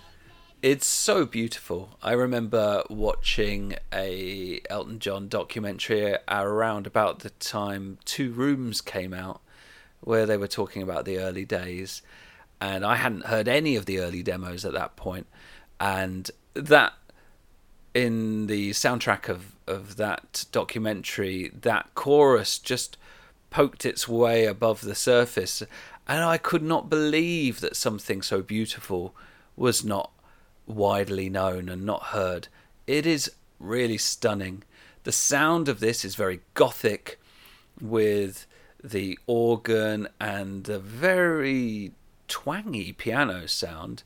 It's 0.61 0.89
so 0.89 1.25
beautiful. 1.25 1.97
I 2.03 2.15
remember 2.15 2.83
watching 2.91 3.77
a 3.93 4.61
Elton 4.69 4.99
John 4.99 5.29
documentary 5.29 6.17
around 6.29 6.85
about 6.89 7.21
the 7.21 7.31
time 7.31 7.99
Two 8.05 8.33
Rooms 8.33 8.81
came 8.81 9.15
out, 9.15 9.41
where 10.01 10.27
they 10.27 10.37
were 10.37 10.49
talking 10.49 10.83
about 10.83 11.05
the 11.05 11.19
early 11.19 11.45
days, 11.45 12.03
and 12.61 12.85
I 12.85 12.97
hadn't 12.97 13.27
heard 13.27 13.47
any 13.47 13.77
of 13.77 13.87
the 13.87 14.01
early 14.01 14.25
demos 14.25 14.65
at 14.65 14.73
that 14.73 14.97
point, 14.97 15.29
and 15.79 16.29
that 16.67 16.95
in 17.95 18.47
the 18.47 18.71
soundtrack 18.71 19.29
of 19.29 19.57
of 19.67 19.97
that 19.97 20.47
documentary, 20.51 21.51
that 21.55 21.95
chorus 21.95 22.59
just 22.59 22.97
poked 23.51 23.85
its 23.85 24.09
way 24.09 24.47
above 24.47 24.81
the 24.81 24.95
surface, 24.95 25.63
and 26.07 26.25
I 26.25 26.39
could 26.39 26.63
not 26.63 26.91
believe 26.91 27.61
that 27.61 27.77
something 27.77 28.23
so 28.23 28.43
beautiful 28.43 29.15
was 29.57 29.85
not 29.85 30.11
widely 30.67 31.29
known 31.29 31.69
and 31.69 31.85
not 31.85 32.05
heard. 32.05 32.49
It 32.87 33.07
is 33.07 33.31
really 33.59 33.99
stunning. 33.99 34.65
The 35.05 35.13
sound 35.13 35.69
of 35.69 35.81
this 35.81 36.05
is 36.05 36.15
very 36.15 36.41
gothic, 36.55 37.21
with 37.81 38.47
the 38.83 39.19
organ 39.27 40.09
and 40.21 40.65
the 40.65 40.79
very 40.79 41.93
twangy 42.27 42.93
piano 42.93 43.47
sound. 43.47 44.03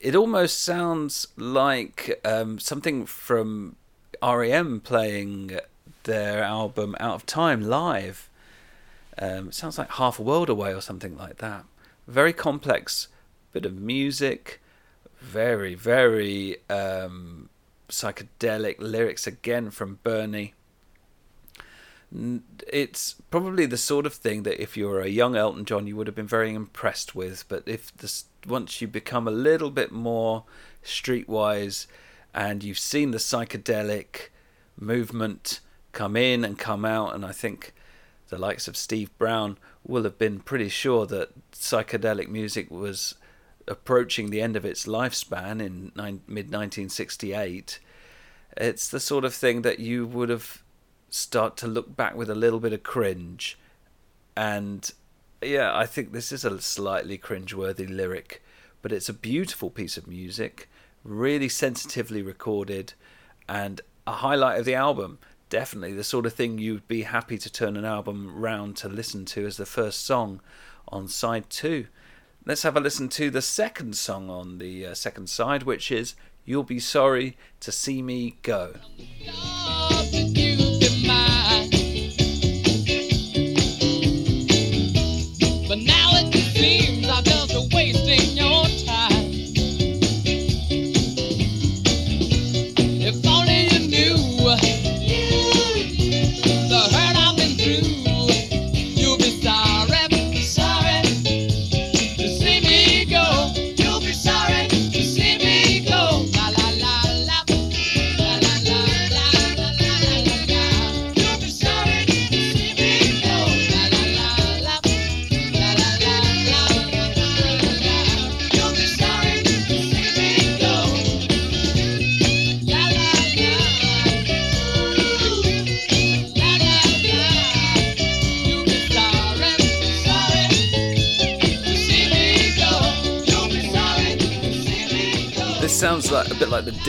It 0.00 0.14
almost 0.14 0.62
sounds 0.62 1.28
like 1.36 2.20
um, 2.24 2.58
something 2.58 3.06
from 3.06 3.76
REM 4.22 4.80
playing 4.80 5.58
their 6.04 6.42
album 6.42 6.94
Out 7.00 7.14
of 7.14 7.26
Time 7.26 7.62
live. 7.62 8.28
Um, 9.18 9.48
it 9.48 9.54
sounds 9.54 9.78
like 9.78 9.90
Half 9.92 10.18
a 10.18 10.22
World 10.22 10.50
Away 10.50 10.74
or 10.74 10.80
something 10.80 11.16
like 11.16 11.38
that. 11.38 11.64
Very 12.06 12.32
complex 12.32 13.08
bit 13.52 13.64
of 13.64 13.74
music, 13.80 14.60
very, 15.18 15.74
very 15.74 16.58
um, 16.68 17.48
psychedelic 17.88 18.76
lyrics 18.78 19.26
again 19.26 19.70
from 19.70 19.98
Bernie. 20.02 20.52
It's 22.12 23.16
probably 23.30 23.66
the 23.66 23.76
sort 23.76 24.06
of 24.06 24.14
thing 24.14 24.44
that 24.44 24.62
if 24.62 24.76
you 24.76 24.88
were 24.88 25.00
a 25.00 25.08
young 25.08 25.36
Elton 25.36 25.64
John, 25.64 25.86
you 25.86 25.96
would 25.96 26.06
have 26.06 26.16
been 26.16 26.26
very 26.26 26.54
impressed 26.54 27.14
with. 27.14 27.44
But 27.48 27.64
if 27.66 27.96
this, 27.96 28.26
once 28.46 28.80
you 28.80 28.88
become 28.88 29.26
a 29.26 29.32
little 29.32 29.70
bit 29.70 29.92
more 29.92 30.44
streetwise 30.84 31.86
and 32.32 32.62
you've 32.62 32.78
seen 32.78 33.10
the 33.10 33.18
psychedelic 33.18 34.28
movement 34.78 35.60
come 35.92 36.16
in 36.16 36.44
and 36.44 36.58
come 36.58 36.84
out, 36.84 37.14
and 37.14 37.24
I 37.24 37.32
think 37.32 37.74
the 38.28 38.38
likes 38.38 38.68
of 38.68 38.76
Steve 38.76 39.16
Brown 39.18 39.58
will 39.84 40.04
have 40.04 40.18
been 40.18 40.40
pretty 40.40 40.68
sure 40.68 41.06
that 41.06 41.30
psychedelic 41.52 42.28
music 42.28 42.70
was 42.70 43.14
approaching 43.68 44.30
the 44.30 44.40
end 44.40 44.56
of 44.56 44.64
its 44.64 44.86
lifespan 44.86 45.60
in 45.60 45.92
mid 46.26 46.52
1968. 46.52 47.78
It's 48.56 48.88
the 48.88 49.00
sort 49.00 49.24
of 49.24 49.34
thing 49.34 49.62
that 49.62 49.80
you 49.80 50.06
would 50.06 50.28
have 50.28 50.62
start 51.16 51.56
to 51.58 51.66
look 51.66 51.96
back 51.96 52.14
with 52.14 52.30
a 52.30 52.34
little 52.34 52.60
bit 52.60 52.72
of 52.72 52.82
cringe, 52.82 53.58
and 54.36 54.92
yeah, 55.42 55.76
I 55.76 55.86
think 55.86 56.12
this 56.12 56.32
is 56.32 56.44
a 56.44 56.60
slightly 56.60 57.18
cringeworthy 57.18 57.88
lyric, 57.88 58.42
but 58.82 58.92
it's 58.92 59.08
a 59.08 59.14
beautiful 59.14 59.70
piece 59.70 59.96
of 59.96 60.06
music, 60.06 60.68
really 61.04 61.48
sensitively 61.48 62.22
recorded, 62.22 62.92
and 63.48 63.80
a 64.06 64.12
highlight 64.12 64.58
of 64.58 64.64
the 64.64 64.74
album. 64.74 65.18
Definitely 65.48 65.94
the 65.94 66.04
sort 66.04 66.26
of 66.26 66.32
thing 66.32 66.58
you'd 66.58 66.88
be 66.88 67.02
happy 67.02 67.38
to 67.38 67.52
turn 67.52 67.76
an 67.76 67.84
album 67.84 68.34
round 68.34 68.76
to 68.78 68.88
listen 68.88 69.24
to 69.26 69.46
as 69.46 69.56
the 69.56 69.66
first 69.66 70.04
song 70.04 70.40
on 70.88 71.06
side 71.08 71.48
two. 71.50 71.86
Let's 72.44 72.62
have 72.62 72.76
a 72.76 72.80
listen 72.80 73.08
to 73.10 73.30
the 73.30 73.42
second 73.42 73.96
song 73.96 74.28
on 74.28 74.58
the 74.58 74.86
uh, 74.86 74.94
second 74.94 75.28
side, 75.28 75.62
which 75.62 75.90
is 75.90 76.14
You'll 76.44 76.62
Be 76.62 76.78
Sorry 76.78 77.36
to 77.60 77.72
See 77.72 78.02
Me 78.02 78.36
Go. 78.42 78.74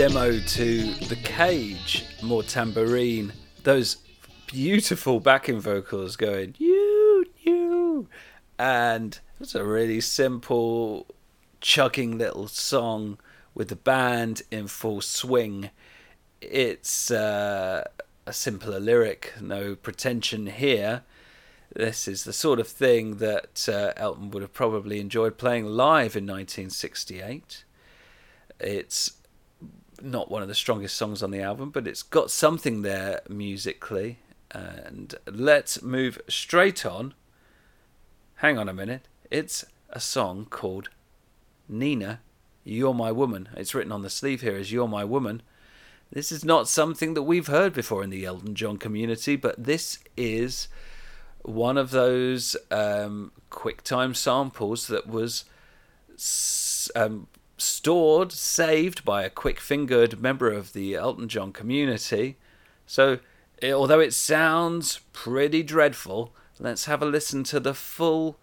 Demo 0.07 0.39
to 0.39 0.93
The 1.09 1.17
Cage, 1.17 2.05
more 2.23 2.41
tambourine. 2.41 3.33
Those 3.63 3.97
beautiful 4.45 5.19
backing 5.19 5.59
vocals 5.59 6.15
going, 6.15 6.55
you, 6.57 7.25
you. 7.41 8.07
And 8.57 9.19
it's 9.41 9.53
a 9.53 9.65
really 9.65 9.99
simple, 9.99 11.07
chugging 11.59 12.17
little 12.17 12.47
song 12.47 13.17
with 13.53 13.67
the 13.67 13.75
band 13.75 14.43
in 14.49 14.67
full 14.67 15.01
swing. 15.01 15.71
It's 16.39 17.11
uh, 17.11 17.83
a 18.25 18.31
simpler 18.31 18.79
lyric, 18.79 19.33
no 19.41 19.75
pretension 19.75 20.47
here. 20.47 21.01
This 21.75 22.07
is 22.07 22.23
the 22.23 22.31
sort 22.31 22.61
of 22.61 22.67
thing 22.69 23.17
that 23.17 23.67
uh, 23.67 23.91
Elton 23.97 24.31
would 24.31 24.41
have 24.41 24.53
probably 24.53 25.01
enjoyed 25.01 25.37
playing 25.37 25.65
live 25.65 26.15
in 26.15 26.25
1968. 26.25 27.65
It's 28.59 29.16
not 30.01 30.29
one 30.31 30.41
of 30.41 30.47
the 30.47 30.55
strongest 30.55 30.95
songs 30.95 31.23
on 31.23 31.31
the 31.31 31.41
album, 31.41 31.69
but 31.69 31.87
it's 31.87 32.03
got 32.03 32.31
something 32.31 32.81
there 32.81 33.21
musically. 33.29 34.19
And 34.51 35.13
let's 35.25 35.81
move 35.81 36.19
straight 36.27 36.85
on. 36.85 37.13
Hang 38.35 38.57
on 38.57 38.69
a 38.69 38.73
minute. 38.73 39.07
It's 39.29 39.65
a 39.89 39.99
song 39.99 40.45
called 40.49 40.89
Nina, 41.67 42.21
You're 42.63 42.93
My 42.93 43.11
Woman. 43.11 43.49
It's 43.55 43.75
written 43.75 43.91
on 43.91 44.03
the 44.03 44.09
sleeve 44.09 44.41
here 44.41 44.55
as 44.55 44.71
You're 44.71 44.87
My 44.87 45.03
Woman. 45.03 45.41
This 46.11 46.31
is 46.31 46.45
not 46.45 46.69
something 46.69 47.13
that 47.15 47.23
we've 47.23 47.47
heard 47.47 47.73
before 47.73 48.03
in 48.03 48.09
the 48.09 48.25
Elton 48.25 48.55
John 48.55 48.77
community, 48.77 49.35
but 49.35 49.61
this 49.61 49.99
is 50.15 50.69
one 51.41 51.77
of 51.77 51.91
those 51.91 52.55
um, 52.71 53.31
QuickTime 53.51 54.15
samples 54.15 54.87
that 54.87 55.07
was 55.07 55.45
um, 56.95 57.27
stored, 57.57 58.31
saved 58.31 59.03
by 59.03 59.23
a 59.23 59.29
quick 59.29 59.59
fingered 59.59 60.21
member 60.21 60.51
of 60.51 60.73
the 60.73 60.95
Elton 60.95 61.27
John 61.27 61.51
community. 61.51 62.37
So, 62.85 63.19
eh, 63.61 63.71
although 63.71 63.99
it 63.99 64.13
sounds 64.13 65.01
pretty 65.13 65.63
dreadful, 65.63 66.33
let's 66.59 66.85
have 66.85 67.01
a 67.01 67.05
listen 67.05 67.43
to 67.45 67.59
the 67.59 67.73
full 67.73 68.37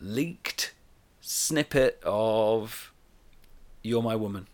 leaked 0.00 0.74
snippet 1.20 2.00
of 2.04 2.92
You're 3.82 4.02
My 4.02 4.16
Woman. 4.16 4.46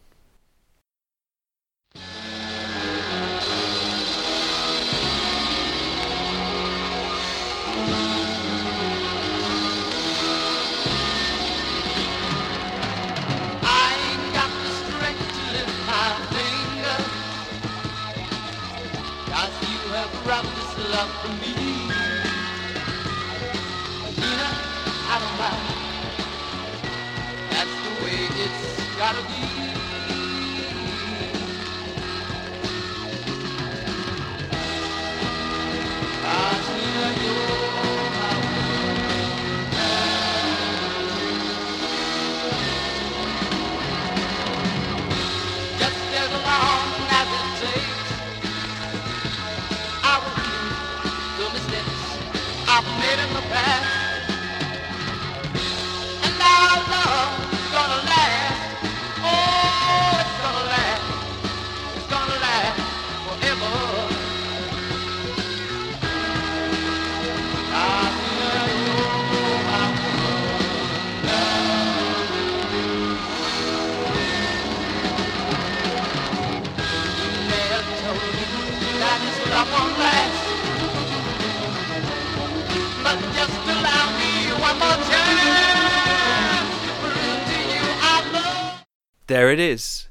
There 89.35 89.51
it 89.51 89.59
is. 89.59 90.07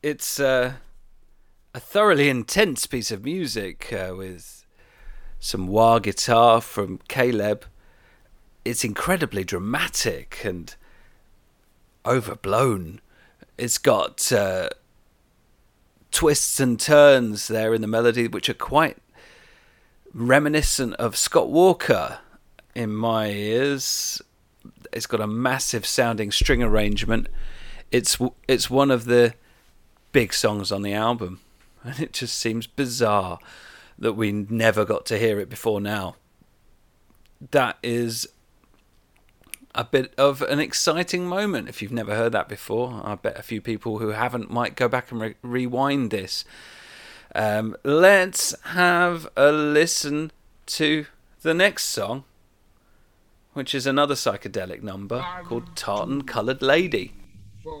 It's 0.00 0.38
uh, 0.38 0.74
a 1.74 1.80
thoroughly 1.80 2.28
intense 2.28 2.86
piece 2.86 3.10
of 3.10 3.24
music 3.24 3.92
uh, 3.92 4.14
with 4.16 4.64
some 5.40 5.66
wah 5.66 5.98
guitar 5.98 6.60
from 6.60 7.00
Caleb. 7.08 7.64
It's 8.64 8.84
incredibly 8.84 9.42
dramatic 9.42 10.38
and 10.44 10.72
overblown. 12.06 13.00
It's 13.58 13.78
got 13.78 14.30
uh, 14.30 14.68
twists 16.12 16.60
and 16.60 16.78
turns 16.78 17.48
there 17.48 17.74
in 17.74 17.80
the 17.80 17.88
melody, 17.88 18.28
which 18.28 18.48
are 18.48 18.54
quite 18.54 18.98
reminiscent 20.14 20.94
of 20.94 21.16
Scott 21.16 21.50
Walker 21.50 22.20
in 22.72 22.94
my 22.94 23.30
ears. 23.30 24.22
It's 24.92 25.06
got 25.06 25.20
a 25.20 25.26
massive 25.26 25.84
sounding 25.84 26.30
string 26.30 26.62
arrangement. 26.62 27.26
It's 27.90 28.18
it's 28.46 28.70
one 28.70 28.90
of 28.90 29.04
the 29.04 29.34
big 30.12 30.32
songs 30.32 30.70
on 30.70 30.82
the 30.82 30.92
album, 30.92 31.40
and 31.84 31.98
it 32.00 32.12
just 32.12 32.38
seems 32.38 32.66
bizarre 32.66 33.38
that 33.98 34.14
we 34.14 34.32
never 34.32 34.84
got 34.84 35.04
to 35.06 35.18
hear 35.18 35.38
it 35.38 35.48
before 35.50 35.80
now. 35.80 36.16
That 37.50 37.78
is 37.82 38.28
a 39.74 39.84
bit 39.84 40.12
of 40.18 40.42
an 40.42 40.58
exciting 40.58 41.26
moment. 41.26 41.68
If 41.68 41.80
you've 41.80 41.92
never 41.92 42.14
heard 42.14 42.32
that 42.32 42.48
before, 42.48 43.00
I 43.04 43.14
bet 43.14 43.38
a 43.38 43.42
few 43.42 43.60
people 43.60 43.98
who 43.98 44.08
haven't 44.08 44.50
might 44.50 44.74
go 44.74 44.88
back 44.88 45.12
and 45.12 45.20
re- 45.20 45.34
rewind 45.42 46.10
this. 46.10 46.44
Um, 47.34 47.76
let's 47.84 48.54
have 48.64 49.28
a 49.36 49.52
listen 49.52 50.32
to 50.66 51.06
the 51.42 51.54
next 51.54 51.86
song, 51.86 52.24
which 53.52 53.74
is 53.74 53.86
another 53.86 54.14
psychedelic 54.14 54.82
number 54.82 55.24
called 55.44 55.76
Tartan 55.76 56.22
Coloured 56.22 56.62
Lady. 56.62 57.12
The 57.62 57.72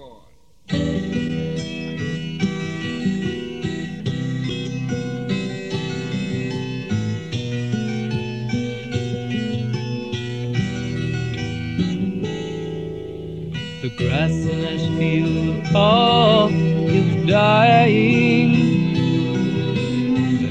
grass 13.96 14.30
in 14.30 14.64
Ashfield 14.66 15.66
Hall 15.68 16.50
is 16.50 17.26
dying. 17.26 18.52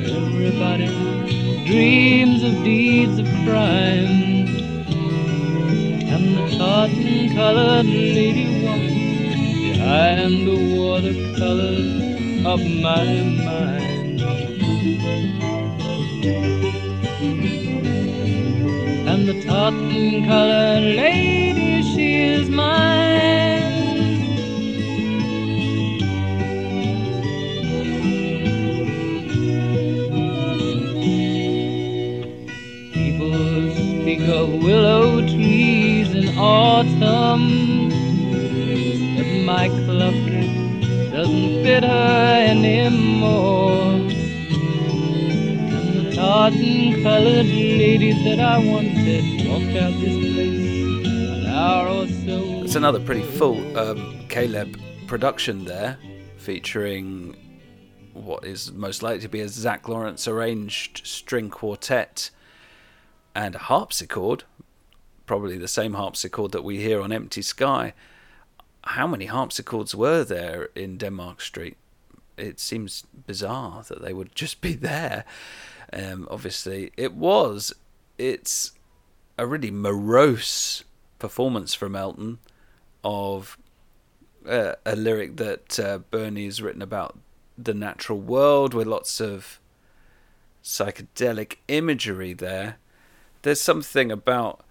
Everybody 0.06 0.88
dreams 1.68 2.42
of 2.42 2.64
deeds 2.64 3.20
of 3.20 3.28
crime. 3.46 4.48
And 6.02 6.36
the 6.36 6.58
tartan 6.58 7.36
colored 7.36 7.86
lady 7.86 8.66
walks 8.66 9.09
behind 9.90 10.48
the 10.48 10.58
watercolors 10.78 12.46
of 12.46 12.60
my 12.88 13.06
mind. 13.48 14.22
And 19.10 19.28
the 19.28 19.42
tartan 19.44 20.26
colored 20.28 20.84
lady, 20.96 21.82
she 21.92 22.08
is 22.36 22.50
mine. 22.50 23.66
People 32.94 33.72
speak 33.74 34.22
of 34.30 34.50
willow 34.64 35.22
trees 35.22 36.14
in 36.14 36.38
autumn, 36.38 37.59
doesn't 41.70 41.90
her 41.90 42.46
anymore. 42.48 43.92
And 45.72 46.08
the 46.08 46.16
tartan 46.16 47.04
colored 47.04 47.46
lady 47.46 48.12
that 48.24 48.40
I 48.40 48.58
wanted 48.58 49.48
walked 49.48 49.78
out 49.78 49.94
this 50.00 50.34
place 50.34 51.06
an 51.06 51.46
hour 51.46 51.88
or 51.88 52.08
so. 52.08 52.64
It's 52.64 52.76
another 52.76 53.00
pretty 53.00 53.24
full 53.24 53.78
um, 53.78 54.26
Caleb 54.30 54.80
production 55.08 55.66
there, 55.66 55.98
featuring 56.38 57.36
what 58.14 58.44
is 58.46 58.72
most 58.72 59.04
likely 59.04 59.22
to 59.22 59.30
be 59.30 59.42
a 59.42 59.48
Zack 59.48 59.88
Laurence 59.88 60.28
arranged 60.28 61.06
string 61.06 61.50
quartet 61.50 62.32
and 63.36 63.56
a 63.56 63.60
harpsichord, 63.60 64.44
probably 65.26 65.58
the 65.58 65.68
same 65.68 65.94
harpsichord 65.94 66.52
that 66.52 66.64
we 66.64 66.78
hear 66.78 67.02
on 67.02 67.12
Empty 67.12 67.42
Sky. 67.42 67.94
How 68.94 69.06
many 69.06 69.28
harpsichords 69.28 69.94
were 69.94 70.24
there 70.24 70.70
in 70.74 70.98
Denmark 70.98 71.42
Street? 71.42 71.78
It 72.38 72.60
seems 72.60 73.04
bizarre 73.28 73.84
that 73.84 74.02
they 74.02 74.14
would 74.14 74.34
just 74.36 74.62
be 74.62 74.74
there. 74.74 75.26
Um, 75.94 76.28
obviously, 76.32 76.92
it 76.98 77.14
was. 77.14 77.72
It's 78.18 78.72
a 79.38 79.46
really 79.46 79.70
morose 79.70 80.84
performance 81.20 81.76
from 81.76 81.96
Elton 81.96 82.40
of 83.04 83.60
uh, 84.48 84.74
a 84.88 84.96
lyric 84.96 85.38
that 85.38 85.80
uh, 85.80 86.00
Bernie 86.00 86.46
has 86.46 86.60
written 86.60 86.82
about 86.82 87.16
the 87.60 87.76
natural 87.76 88.20
world 88.20 88.74
with 88.74 88.88
lots 88.88 89.22
of 89.22 89.60
psychedelic 90.64 91.58
imagery 91.68 92.34
there. 92.34 92.78
There's 93.44 93.62
something 93.62 94.12
about 94.12 94.62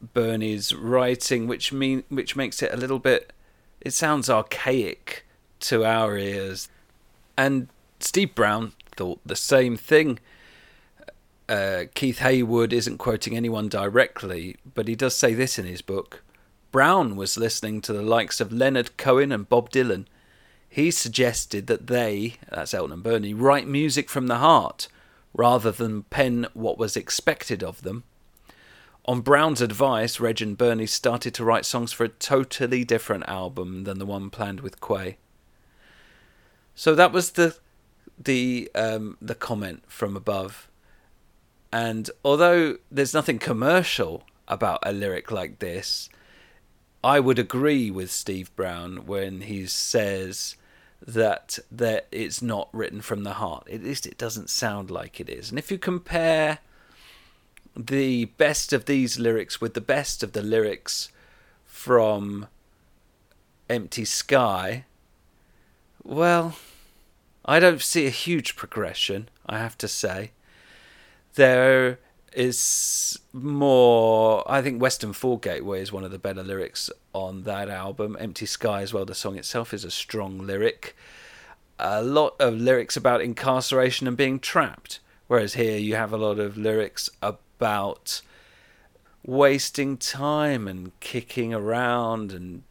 Bernie's 0.00 0.74
writing 0.74 1.46
which 1.46 1.70
mean 1.70 2.04
which 2.08 2.34
makes 2.34 2.62
it 2.62 2.72
a 2.72 2.76
little 2.76 2.98
bit 2.98 3.34
it 3.80 3.92
sounds 3.92 4.28
archaic 4.28 5.24
to 5.60 5.84
our 5.84 6.16
ears. 6.16 6.68
And 7.36 7.68
Steve 8.00 8.34
Brown 8.34 8.72
thought 8.96 9.20
the 9.24 9.36
same 9.36 9.76
thing. 9.76 10.18
Uh, 11.48 11.84
Keith 11.94 12.18
Hayward 12.18 12.72
isn't 12.72 12.98
quoting 12.98 13.36
anyone 13.36 13.68
directly, 13.68 14.56
but 14.74 14.88
he 14.88 14.94
does 14.94 15.16
say 15.16 15.34
this 15.34 15.58
in 15.58 15.64
his 15.64 15.82
book. 15.82 16.22
Brown 16.70 17.16
was 17.16 17.38
listening 17.38 17.80
to 17.82 17.92
the 17.92 18.02
likes 18.02 18.40
of 18.40 18.52
Leonard 18.52 18.96
Cohen 18.98 19.32
and 19.32 19.48
Bob 19.48 19.70
Dylan. 19.70 20.04
He 20.68 20.90
suggested 20.90 21.66
that 21.66 21.86
they, 21.86 22.34
that's 22.50 22.74
Elton 22.74 22.92
and 22.92 23.02
Bernie, 23.02 23.32
write 23.32 23.66
music 23.66 24.10
from 24.10 24.26
the 24.26 24.36
heart 24.36 24.88
rather 25.32 25.70
than 25.70 26.02
pen 26.04 26.46
what 26.52 26.78
was 26.78 26.96
expected 26.96 27.62
of 27.62 27.82
them. 27.82 28.04
On 29.08 29.22
Brown's 29.22 29.62
advice, 29.62 30.20
Reg 30.20 30.42
and 30.42 30.56
Bernie 30.58 30.84
started 30.84 31.32
to 31.32 31.42
write 31.42 31.64
songs 31.64 31.94
for 31.94 32.04
a 32.04 32.10
totally 32.10 32.84
different 32.84 33.26
album 33.26 33.84
than 33.84 33.98
the 33.98 34.04
one 34.04 34.28
planned 34.28 34.60
with 34.60 34.82
Quaye. 34.82 35.16
So 36.74 36.94
that 36.94 37.10
was 37.10 37.30
the 37.30 37.56
the 38.22 38.70
um, 38.74 39.16
the 39.22 39.34
comment 39.34 39.84
from 39.86 40.14
above. 40.14 40.68
And 41.72 42.10
although 42.22 42.76
there's 42.90 43.14
nothing 43.14 43.38
commercial 43.38 44.24
about 44.46 44.80
a 44.82 44.92
lyric 44.92 45.30
like 45.30 45.60
this, 45.60 46.10
I 47.02 47.18
would 47.18 47.38
agree 47.38 47.90
with 47.90 48.10
Steve 48.10 48.54
Brown 48.56 49.06
when 49.06 49.40
he 49.40 49.64
says 49.64 50.56
that 51.00 51.58
that 51.72 52.08
it's 52.12 52.42
not 52.42 52.68
written 52.74 53.00
from 53.00 53.24
the 53.24 53.34
heart. 53.34 53.68
At 53.72 53.84
least 53.84 54.06
it 54.06 54.18
doesn't 54.18 54.50
sound 54.50 54.90
like 54.90 55.18
it 55.18 55.30
is. 55.30 55.48
And 55.48 55.58
if 55.58 55.70
you 55.70 55.78
compare 55.78 56.58
the 57.78 58.24
best 58.24 58.72
of 58.72 58.86
these 58.86 59.20
lyrics 59.20 59.60
with 59.60 59.74
the 59.74 59.80
best 59.80 60.24
of 60.24 60.32
the 60.32 60.42
lyrics 60.42 61.10
from 61.64 62.48
Empty 63.70 64.04
Sky, 64.04 64.84
well, 66.02 66.56
I 67.44 67.60
don't 67.60 67.80
see 67.80 68.06
a 68.06 68.10
huge 68.10 68.56
progression, 68.56 69.28
I 69.46 69.58
have 69.58 69.78
to 69.78 69.88
say. 69.88 70.32
There 71.34 72.00
is 72.32 73.18
more. 73.32 74.42
I 74.50 74.60
think 74.60 74.82
Western 74.82 75.12
Ford 75.12 75.42
Gateway 75.42 75.80
is 75.80 75.92
one 75.92 76.04
of 76.04 76.10
the 76.10 76.18
better 76.18 76.42
lyrics 76.42 76.90
on 77.12 77.44
that 77.44 77.68
album. 77.68 78.16
Empty 78.18 78.46
Sky, 78.46 78.82
as 78.82 78.92
well, 78.92 79.04
the 79.04 79.14
song 79.14 79.36
itself 79.38 79.72
is 79.72 79.84
a 79.84 79.90
strong 79.90 80.38
lyric. 80.38 80.96
A 81.78 82.02
lot 82.02 82.34
of 82.40 82.54
lyrics 82.54 82.96
about 82.96 83.20
incarceration 83.20 84.08
and 84.08 84.16
being 84.16 84.40
trapped, 84.40 84.98
whereas 85.28 85.54
here 85.54 85.78
you 85.78 85.94
have 85.94 86.12
a 86.12 86.16
lot 86.16 86.40
of 86.40 86.56
lyrics 86.56 87.08
about 87.22 87.40
wasting 89.24 89.96
time 89.96 90.66
and 90.66 90.98
kicking 91.00 91.52
around 91.52 92.32
and 92.32 92.62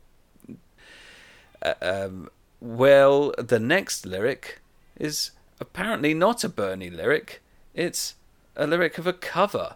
uh, 1.62 1.74
um, 1.82 2.30
well 2.60 3.34
the 3.38 3.60
next 3.60 4.06
lyric 4.06 4.60
is 5.00 5.32
apparently 5.60 6.14
not 6.14 6.44
a 6.44 6.50
bernie 6.50 6.90
lyric. 6.90 7.42
It's 7.74 8.16
a 8.56 8.66
lyric 8.66 8.98
of 8.98 9.06
a 9.06 9.14
cover 9.14 9.76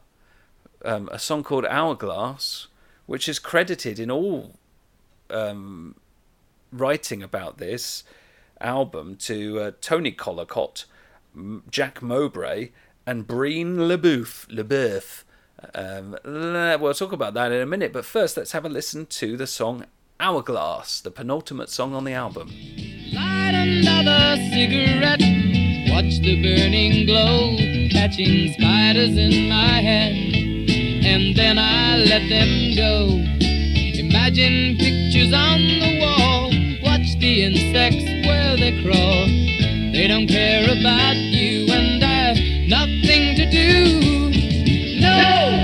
um, 0.83 1.09
a 1.11 1.19
song 1.19 1.43
called 1.43 1.65
hourglass 1.65 2.67
which 3.05 3.27
is 3.29 3.39
credited 3.39 3.99
in 3.99 4.09
all 4.09 4.55
um, 5.29 5.95
writing 6.71 7.21
about 7.21 7.57
this 7.57 8.03
album 8.59 9.15
to 9.15 9.59
uh, 9.59 9.71
tony 9.81 10.11
collicott 10.11 10.85
jack 11.69 12.01
mowbray 12.01 12.69
and 13.11 13.27
breen 13.27 13.77
leboeuf 13.89 14.47
leboeuf 14.47 15.23
um, 15.75 16.17
we'll 16.23 16.93
talk 16.93 17.11
about 17.11 17.33
that 17.35 17.51
in 17.51 17.61
a 17.61 17.65
minute, 17.65 17.93
but 17.93 18.05
first 18.05 18.35
let's 18.37 18.51
have 18.51 18.65
a 18.65 18.69
listen 18.69 19.05
to 19.05 19.37
the 19.37 19.47
song 19.47 19.85
Hourglass, 20.19 21.01
the 21.01 21.11
penultimate 21.11 21.69
song 21.69 21.93
on 21.93 22.03
the 22.03 22.13
album. 22.13 22.47
Light 23.13 23.53
another 23.53 24.37
cigarette. 24.51 25.21
Watch 25.89 26.19
the 26.21 26.41
burning 26.41 27.05
glow, 27.05 27.57
catching 27.91 28.53
spiders 28.53 29.17
in 29.17 29.49
my 29.49 29.81
hand. 29.81 30.69
And 31.05 31.35
then 31.35 31.57
I 31.57 31.97
let 31.97 32.27
them 32.29 32.75
go. 32.75 33.07
Imagine 33.99 34.77
pictures 34.77 35.33
on 35.33 35.59
the 35.59 35.99
wall. 36.01 36.51
Watch 36.83 37.17
the 37.19 37.43
insects 37.43 38.05
where 38.27 38.57
they 38.57 38.81
crawl. 38.83 39.25
They 39.91 40.07
don't 40.07 40.27
care 40.27 40.65
about 40.65 41.15
you, 41.15 41.70
to 43.41 43.49
do. 43.49 44.99
No! 44.99 45.60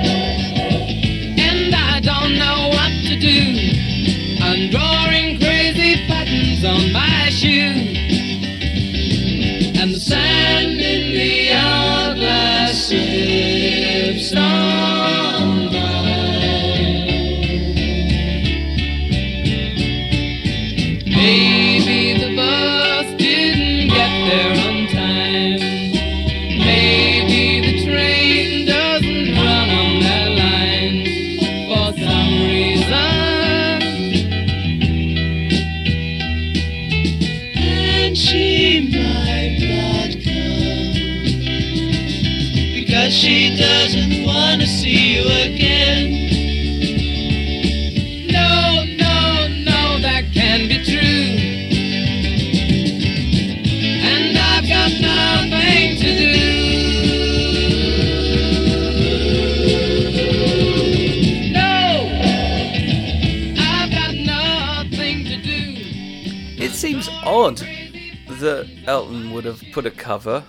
That 68.39 68.67
Elton 68.85 69.31
would 69.31 69.45
have 69.45 69.63
put 69.71 69.85
a 69.85 69.91
cover 69.91 70.43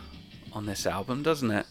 on 0.53 0.67
this 0.67 0.87
album, 0.87 1.23
doesn't 1.23 1.51
it? 1.51 1.67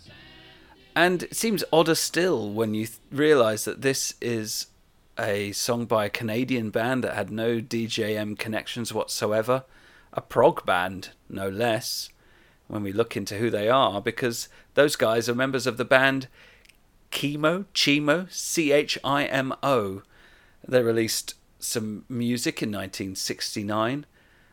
And 0.96 1.24
it 1.24 1.36
seems 1.36 1.64
odder 1.72 1.96
still 1.96 2.50
when 2.52 2.74
you 2.74 2.88
th- 2.88 3.00
realise 3.12 3.66
that 3.66 3.82
this 3.82 4.16
is 4.22 4.68
a 5.20 5.52
song 5.52 5.86
by 5.86 6.06
a 6.06 6.10
Canadian 6.10 6.70
band 6.70 7.04
that 7.04 7.16
had 7.16 7.30
no 7.30 7.60
DJM 7.60 8.38
connections 8.38 8.94
whatsoever, 8.94 9.64
a 10.14 10.22
prog 10.22 10.66
band, 10.66 11.10
no 11.30 11.50
less, 11.50 12.10
when 12.68 12.84
we 12.84 12.92
look 12.92 13.16
into 13.16 13.38
who 13.38 13.50
they 13.50 13.70
are, 13.70 14.02
because 14.02 14.50
those 14.74 14.96
guys 14.96 15.30
are 15.30 15.36
members 15.36 15.68
of 15.68 15.78
the 15.78 15.86
band 15.86 16.28
Chemo, 17.12 17.66
Chimo, 17.74 18.32
C 18.32 18.72
H 18.72 18.98
I 19.04 19.26
M 19.26 19.54
O. 19.64 20.04
They 20.68 20.82
released 20.82 21.36
some 21.60 22.06
music 22.10 22.62
in 22.62 22.70
1969, 22.70 24.06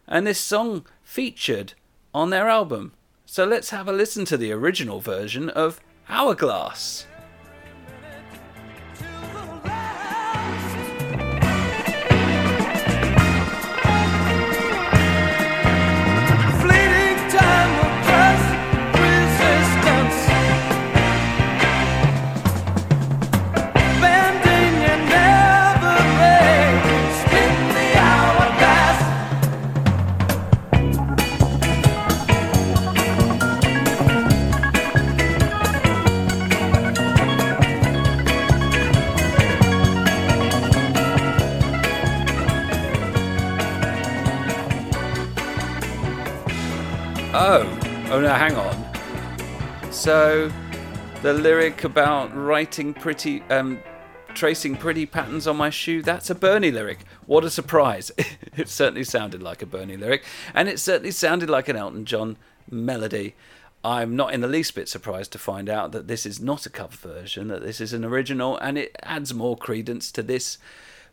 and 0.06 0.26
this 0.26 0.40
song 0.40 0.86
featured 1.02 1.74
on 2.12 2.30
their 2.30 2.48
album. 2.48 2.92
So 3.26 3.44
let's 3.44 3.70
have 3.70 3.88
a 3.88 3.92
listen 3.92 4.24
to 4.26 4.36
the 4.36 4.52
original 4.52 5.00
version 5.00 5.50
of 5.50 5.80
Hourglass. 6.08 7.06
No, 48.24 48.32
hang 48.32 48.56
on. 48.56 49.92
So, 49.92 50.50
the 51.20 51.34
lyric 51.34 51.84
about 51.84 52.34
writing 52.34 52.94
pretty, 52.94 53.42
um, 53.50 53.78
tracing 54.32 54.76
pretty 54.76 55.04
patterns 55.04 55.46
on 55.46 55.58
my 55.58 55.68
shoe, 55.68 56.00
that's 56.00 56.30
a 56.30 56.34
Bernie 56.34 56.70
lyric. 56.70 57.00
What 57.26 57.44
a 57.44 57.50
surprise. 57.50 58.10
it 58.56 58.70
certainly 58.70 59.04
sounded 59.04 59.42
like 59.42 59.60
a 59.60 59.66
Bernie 59.66 59.98
lyric, 59.98 60.24
and 60.54 60.70
it 60.70 60.80
certainly 60.80 61.10
sounded 61.10 61.50
like 61.50 61.68
an 61.68 61.76
Elton 61.76 62.06
John 62.06 62.38
melody. 62.70 63.34
I'm 63.84 64.16
not 64.16 64.32
in 64.32 64.40
the 64.40 64.48
least 64.48 64.74
bit 64.74 64.88
surprised 64.88 65.32
to 65.32 65.38
find 65.38 65.68
out 65.68 65.92
that 65.92 66.08
this 66.08 66.24
is 66.24 66.40
not 66.40 66.64
a 66.64 66.70
cover 66.70 66.96
version, 66.96 67.48
that 67.48 67.62
this 67.62 67.78
is 67.78 67.92
an 67.92 68.06
original, 68.06 68.56
and 68.56 68.78
it 68.78 68.96
adds 69.02 69.34
more 69.34 69.54
credence 69.54 70.10
to 70.12 70.22
this 70.22 70.56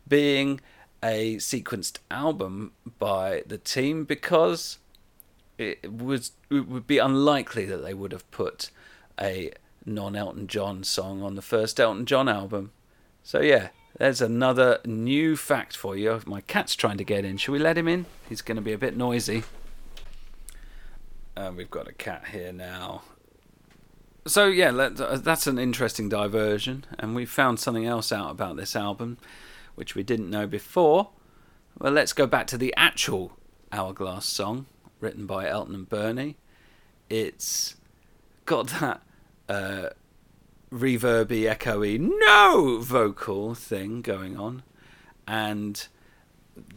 being 0.08 0.62
a 1.04 1.36
sequenced 1.36 1.98
album 2.10 2.72
by 2.98 3.42
the 3.46 3.58
team 3.58 4.04
because 4.04 4.78
it 5.58 5.92
was 5.92 6.32
it 6.50 6.68
would 6.68 6.86
be 6.86 6.98
unlikely 6.98 7.64
that 7.66 7.78
they 7.78 7.94
would 7.94 8.12
have 8.12 8.28
put 8.30 8.70
a 9.20 9.52
non 9.84 10.16
Elton 10.16 10.46
John 10.46 10.84
song 10.84 11.22
on 11.22 11.34
the 11.34 11.42
first 11.42 11.78
Elton 11.78 12.06
John 12.06 12.28
album. 12.28 12.72
So 13.22 13.40
yeah, 13.40 13.68
there's 13.98 14.20
another 14.20 14.80
new 14.84 15.36
fact 15.36 15.76
for 15.76 15.96
you. 15.96 16.20
My 16.26 16.40
cat's 16.42 16.74
trying 16.74 16.98
to 16.98 17.04
get 17.04 17.24
in. 17.24 17.36
Should 17.36 17.52
we 17.52 17.58
let 17.58 17.78
him 17.78 17.88
in? 17.88 18.06
He's 18.28 18.42
going 18.42 18.56
to 18.56 18.62
be 18.62 18.72
a 18.72 18.78
bit 18.78 18.96
noisy. 18.96 19.44
Uh, 21.36 21.52
we've 21.56 21.70
got 21.70 21.88
a 21.88 21.92
cat 21.92 22.28
here 22.32 22.52
now. 22.52 23.02
So 24.26 24.46
yeah, 24.46 24.70
let, 24.70 25.00
uh, 25.00 25.16
that's 25.16 25.46
an 25.46 25.58
interesting 25.58 26.08
diversion, 26.08 26.84
and 26.98 27.14
we 27.14 27.26
found 27.26 27.58
something 27.58 27.86
else 27.86 28.12
out 28.12 28.30
about 28.30 28.56
this 28.56 28.76
album, 28.76 29.18
which 29.74 29.94
we 29.94 30.02
didn't 30.02 30.30
know 30.30 30.46
before. 30.46 31.10
Well, 31.78 31.92
let's 31.92 32.12
go 32.12 32.26
back 32.26 32.46
to 32.48 32.58
the 32.58 32.72
actual 32.76 33.36
Hourglass 33.72 34.26
song, 34.26 34.66
written 35.02 35.26
by 35.26 35.48
Elton 35.48 35.74
and 35.74 35.88
Bernie. 35.88 36.36
It's 37.10 37.76
got 38.46 38.68
that 38.68 39.02
uh, 39.48 39.88
reverby, 40.72 41.42
echoey, 41.42 41.98
no 42.00 42.78
vocal 42.78 43.54
thing 43.54 44.00
going 44.00 44.38
on, 44.38 44.62
and 45.26 45.86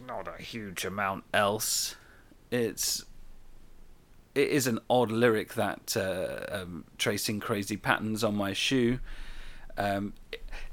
not 0.06 0.28
a 0.28 0.42
huge 0.42 0.84
amount 0.84 1.24
else. 1.32 1.96
It's 2.50 3.04
it 4.34 4.48
is 4.48 4.66
an 4.66 4.78
odd 4.90 5.10
lyric 5.10 5.54
that 5.54 5.96
uh, 5.96 6.54
um, 6.54 6.84
tracing 6.98 7.40
crazy 7.40 7.76
patterns 7.76 8.22
on 8.22 8.36
my 8.36 8.52
shoe. 8.52 8.98
Um, 9.78 10.14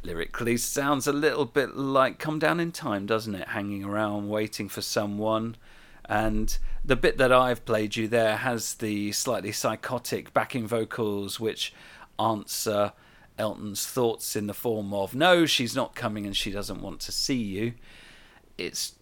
lyrically 0.01 0.58
sounds 0.58 1.08
a 1.08 1.14
little 1.14 1.45
bit 1.45 1.76
like 1.76 2.20
"Come 2.20 2.39
Down 2.39 2.60
in 2.60 2.72
Time," 2.72 3.06
doesn't 3.06 3.36
it? 3.36 3.49
Hanging 3.49 3.84
around, 3.84 4.30
waiting 4.30 4.68
for 4.68 4.82
someone, 4.82 5.56
and 6.06 6.58
the 6.86 6.96
bit 6.96 7.18
that 7.18 7.32
I've 7.32 7.66
played 7.66 7.96
you 7.96 8.08
there 8.08 8.38
has 8.38 8.76
the 8.76 9.12
slightly 9.12 9.52
psychotic 9.52 10.34
backing 10.34 10.68
vocals, 10.68 11.40
which 11.40 11.74
answer 12.20 12.94
Elton's 13.38 13.86
thoughts 13.86 14.36
in 14.36 14.48
the 14.48 14.54
form 14.54 14.94
of 14.94 15.16
no, 15.16 15.46
she's 15.46 15.76
not 15.76 15.96
coming 15.96 16.26
and 16.26 16.36
she 16.36 16.52
doesn't 16.52 16.82
want 16.82 17.00
to 17.02 17.12
see 17.12 17.42
you. 17.42 17.74
It's 18.58 18.94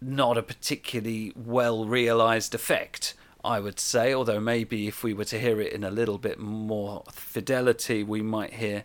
not 0.00 0.38
a 0.38 0.42
particularly 0.42 1.32
well 1.34 1.84
realized 1.84 2.54
effect, 2.54 3.14
I 3.44 3.60
would 3.60 3.80
say, 3.80 4.14
although 4.14 4.40
maybe 4.40 4.86
if 4.86 5.02
we 5.02 5.12
were 5.12 5.24
to 5.24 5.40
hear 5.40 5.60
it 5.60 5.72
in 5.72 5.84
a 5.84 5.90
little 5.90 6.18
bit 6.18 6.38
more 6.38 7.02
fidelity, 7.10 8.02
we 8.04 8.22
might 8.22 8.54
hear 8.54 8.84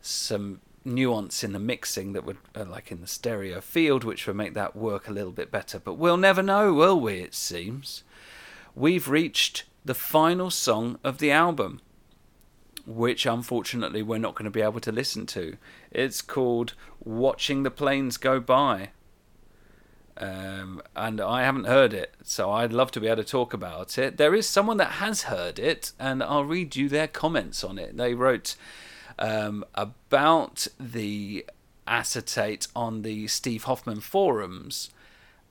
some 0.00 0.60
nuance 0.88 1.44
in 1.44 1.52
the 1.52 1.58
mixing 1.58 2.12
that 2.12 2.24
would, 2.24 2.38
uh, 2.56 2.64
like 2.64 2.90
in 2.90 3.00
the 3.00 3.06
stereo 3.06 3.60
field, 3.60 4.04
which 4.04 4.26
would 4.26 4.36
make 4.36 4.54
that 4.54 4.74
work 4.74 5.08
a 5.08 5.12
little 5.12 5.32
bit 5.32 5.50
better. 5.50 5.78
But 5.78 5.94
we'll 5.94 6.16
never 6.16 6.42
know, 6.42 6.72
will 6.72 7.00
we? 7.00 7.20
It 7.20 7.34
seems. 7.34 8.02
We've 8.74 9.08
reached 9.08 9.64
the 9.84 9.94
final 9.94 10.50
song 10.50 10.98
of 11.02 11.18
the 11.18 11.30
album, 11.30 11.80
which 12.86 13.26
unfortunately 13.26 14.02
we're 14.02 14.18
not 14.18 14.34
going 14.34 14.44
to 14.44 14.50
be 14.50 14.62
able 14.62 14.80
to 14.80 14.92
listen 14.92 15.26
to. 15.26 15.56
It's 15.90 16.22
called 16.22 16.74
Watching 17.04 17.62
the 17.62 17.70
Planes 17.70 18.16
Go 18.16 18.40
By. 18.40 18.90
Um, 20.16 20.82
and 20.96 21.20
I 21.20 21.42
haven't 21.42 21.66
heard 21.66 21.94
it, 21.94 22.14
so 22.24 22.50
I'd 22.50 22.72
love 22.72 22.90
to 22.92 23.00
be 23.00 23.06
able 23.06 23.22
to 23.22 23.28
talk 23.28 23.54
about 23.54 23.98
it. 23.98 24.16
There 24.16 24.34
is 24.34 24.48
someone 24.48 24.76
that 24.78 24.92
has 24.92 25.22
heard 25.22 25.60
it, 25.60 25.92
and 25.98 26.22
I'll 26.22 26.44
read 26.44 26.74
you 26.74 26.88
their 26.88 27.06
comments 27.06 27.62
on 27.62 27.78
it. 27.78 27.96
They 27.96 28.14
wrote 28.14 28.56
um, 29.18 29.64
about 29.74 30.66
the 30.78 31.44
acetate 31.86 32.68
on 32.76 33.02
the 33.02 33.26
Steve 33.26 33.64
Hoffman 33.64 34.00
forums. 34.00 34.90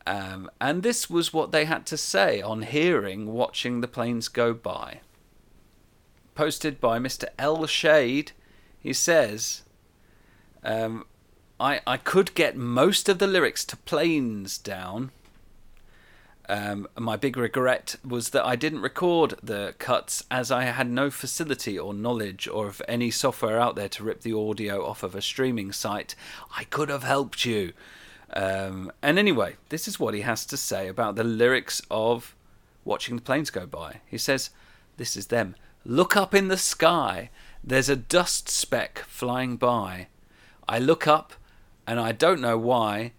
Um, 0.05 0.49
and 0.61 0.83
this 0.83 1.09
was 1.09 1.33
what 1.33 1.51
they 1.51 1.65
had 1.65 1.85
to 1.87 1.97
say 1.97 2.41
on 2.41 2.61
hearing 2.61 3.33
Watching 3.33 3.81
the 3.81 3.87
Planes 3.87 4.29
Go 4.29 4.53
By. 4.53 5.01
Posted 6.33 6.79
by 6.79 6.99
Mr. 6.99 7.25
L. 7.37 7.65
Shade, 7.65 8.31
he 8.79 8.93
says, 8.93 9.63
um, 10.63 11.05
I, 11.59 11.81
I 11.85 11.97
could 11.97 12.33
get 12.35 12.55
most 12.55 13.09
of 13.09 13.19
the 13.19 13.27
lyrics 13.27 13.65
to 13.65 13.77
planes 13.77 14.57
down. 14.57 15.11
Um, 16.49 16.87
my 16.97 17.17
big 17.17 17.35
regret 17.35 17.97
was 18.07 18.29
that 18.29 18.45
I 18.45 18.55
didn't 18.55 18.81
record 18.81 19.35
the 19.43 19.75
cuts 19.79 20.23
as 20.31 20.49
I 20.49 20.63
had 20.63 20.89
no 20.89 21.09
facility 21.09 21.77
or 21.77 21.93
knowledge 21.93 22.47
or 22.47 22.67
of 22.67 22.81
any 22.87 23.11
software 23.11 23.59
out 23.59 23.75
there 23.75 23.89
to 23.89 24.03
rip 24.03 24.21
the 24.21 24.33
audio 24.33 24.85
off 24.85 25.03
of 25.03 25.13
a 25.13 25.21
streaming 25.21 25.73
site. 25.73 26.15
I 26.57 26.63
could 26.63 26.87
have 26.87 27.03
helped 27.03 27.43
you. 27.43 27.73
Um, 28.31 28.91
and 29.01 29.19
anyway, 29.19 29.55
this 29.69 29.87
is 29.87 29.99
what 29.99 30.13
he 30.13 30.21
has 30.21 30.45
to 30.45 30.57
say 30.57 30.87
about 30.87 31.15
the 31.15 31.23
lyrics 31.23 31.81
of 31.91 32.33
Watching 32.85 33.17
the 33.17 33.21
Planes 33.21 33.49
Go 33.49 33.65
By. 33.65 34.01
He 34.05 34.17
says, 34.17 34.49
This 34.95 35.17
is 35.17 35.27
them. 35.27 35.55
Look 35.83 36.15
up 36.15 36.33
in 36.33 36.47
the 36.47 36.57
sky. 36.57 37.29
There's 37.61 37.89
a 37.89 37.95
dust 37.97 38.47
speck 38.47 38.99
flying 38.99 39.57
by. 39.57 40.07
I 40.67 40.79
look 40.79 41.07
up, 41.07 41.33
and 41.85 41.99
I 41.99 42.13
don't 42.13 42.41
know 42.41 42.57
why. 42.57 43.13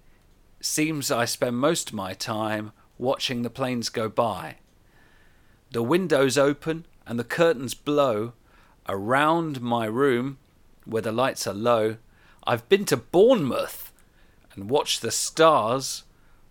Seems 0.60 1.10
I 1.10 1.26
spend 1.26 1.56
most 1.56 1.90
of 1.90 1.94
my 1.94 2.14
time 2.14 2.72
watching 2.98 3.42
the 3.42 3.50
planes 3.50 3.88
go 3.88 4.08
by. 4.08 4.56
The 5.70 5.82
windows 5.82 6.36
open 6.36 6.86
and 7.06 7.18
the 7.18 7.24
curtains 7.24 7.74
blow 7.74 8.32
around 8.88 9.60
my 9.60 9.86
room 9.86 10.38
where 10.84 11.02
the 11.02 11.12
lights 11.12 11.46
are 11.46 11.54
low. 11.54 11.96
I've 12.44 12.68
been 12.68 12.84
to 12.86 12.96
Bournemouth 12.96 13.92
and 14.54 14.70
watched 14.70 15.02
the 15.02 15.10
stars, 15.10 16.04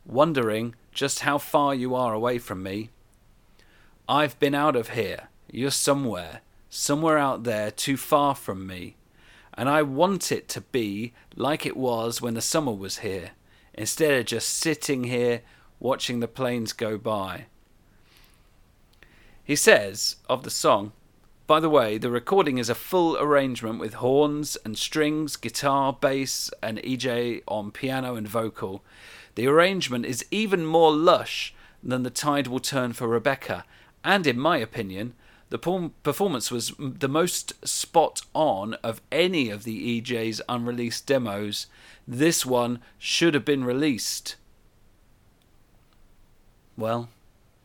wondering 0.06 0.76
just 0.91 1.22
how 1.22 1.38
far 1.38 1.74
you 1.76 1.95
are 1.95 2.14
away 2.14 2.38
from 2.38 2.64
me. 2.64 2.89
I've 4.08 4.39
been 4.39 4.56
out 4.56 4.76
of 4.76 4.89
here. 4.89 5.28
You're 5.52 5.72
somewhere, 5.72 6.41
somewhere 6.70 7.18
out 7.18 7.43
there, 7.43 7.72
too 7.72 7.98
far 7.98 8.36
from 8.36 8.66
me. 8.66 8.95
And 9.54 9.68
I 9.68 9.82
want 9.82 10.32
it 10.32 10.48
to 10.50 10.62
be 10.62 11.14
like 11.36 11.66
it 11.66 11.76
was 11.76 12.22
when 12.22 12.36
the 12.36 12.41
summer 12.41 12.72
was 12.72 13.00
here, 13.00 13.32
instead 13.74 14.20
of 14.20 14.26
just 14.28 14.50
sitting 14.50 15.06
here 15.06 15.41
watching 15.80 16.20
the 16.20 16.28
planes 16.28 16.74
go 16.74 16.98
by. 16.98 17.46
He 19.44 19.56
says 19.56 20.18
of 20.28 20.44
the 20.44 20.50
song, 20.50 20.92
by 21.48 21.62
the 21.62 21.70
way, 21.70 21.98
the 21.98 22.12
recording 22.12 22.58
is 22.58 22.70
a 22.70 22.76
full 22.76 23.18
arrangement 23.18 23.80
with 23.80 23.94
horns 23.96 24.58
and 24.66 24.78
strings, 24.78 25.38
guitar, 25.38 25.94
bass, 25.94 26.52
and 26.62 26.78
EJ 26.80 27.42
on 27.48 27.72
piano 27.72 28.16
and 28.16 28.28
vocal. 28.28 28.84
The 29.36 29.48
arrangement 29.48 30.06
is 30.06 30.26
even 30.30 30.66
more 30.66 30.92
lush 30.92 31.54
than 31.82 32.04
The 32.04 32.10
Tide 32.10 32.48
Will 32.48 32.60
Turn 32.60 32.92
for 32.92 33.08
Rebecca, 33.08 33.64
and 34.04 34.28
in 34.28 34.38
my 34.38 34.58
opinion, 34.58 35.14
the 35.50 35.58
perform- 35.58 35.94
performance 36.04 36.52
was 36.52 36.74
the 36.78 37.08
most 37.08 37.66
spot 37.66 38.24
on 38.34 38.74
of 38.84 39.02
any 39.10 39.50
of 39.50 39.64
the 39.64 40.02
EJ's 40.02 40.42
unreleased 40.50 41.08
demos. 41.08 41.68
This 42.06 42.46
one 42.46 42.80
should 42.98 43.34
have 43.34 43.46
been 43.46 43.64
released. 43.64 44.36
Well, 46.78 47.10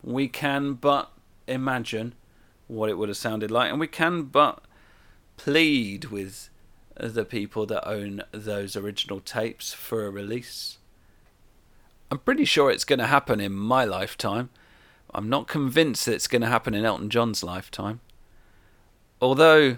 we 0.01 0.27
can 0.27 0.73
but 0.73 1.11
imagine 1.47 2.15
what 2.67 2.89
it 2.89 2.97
would 2.97 3.09
have 3.09 3.17
sounded 3.17 3.51
like, 3.51 3.69
and 3.69 3.79
we 3.79 3.87
can 3.87 4.23
but 4.23 4.63
plead 5.37 6.05
with 6.05 6.49
the 6.95 7.25
people 7.25 7.65
that 7.65 7.87
own 7.87 8.23
those 8.31 8.75
original 8.75 9.19
tapes 9.19 9.73
for 9.73 10.05
a 10.05 10.09
release. 10.09 10.77
I'm 12.11 12.19
pretty 12.19 12.45
sure 12.45 12.69
it's 12.69 12.85
going 12.85 12.99
to 12.99 13.07
happen 13.07 13.39
in 13.39 13.53
my 13.53 13.85
lifetime. 13.85 14.49
I'm 15.13 15.29
not 15.29 15.47
convinced 15.47 16.05
that 16.05 16.13
it's 16.13 16.27
going 16.27 16.41
to 16.41 16.47
happen 16.47 16.73
in 16.73 16.85
Elton 16.85 17.09
John's 17.09 17.43
lifetime. 17.43 18.01
Although 19.21 19.77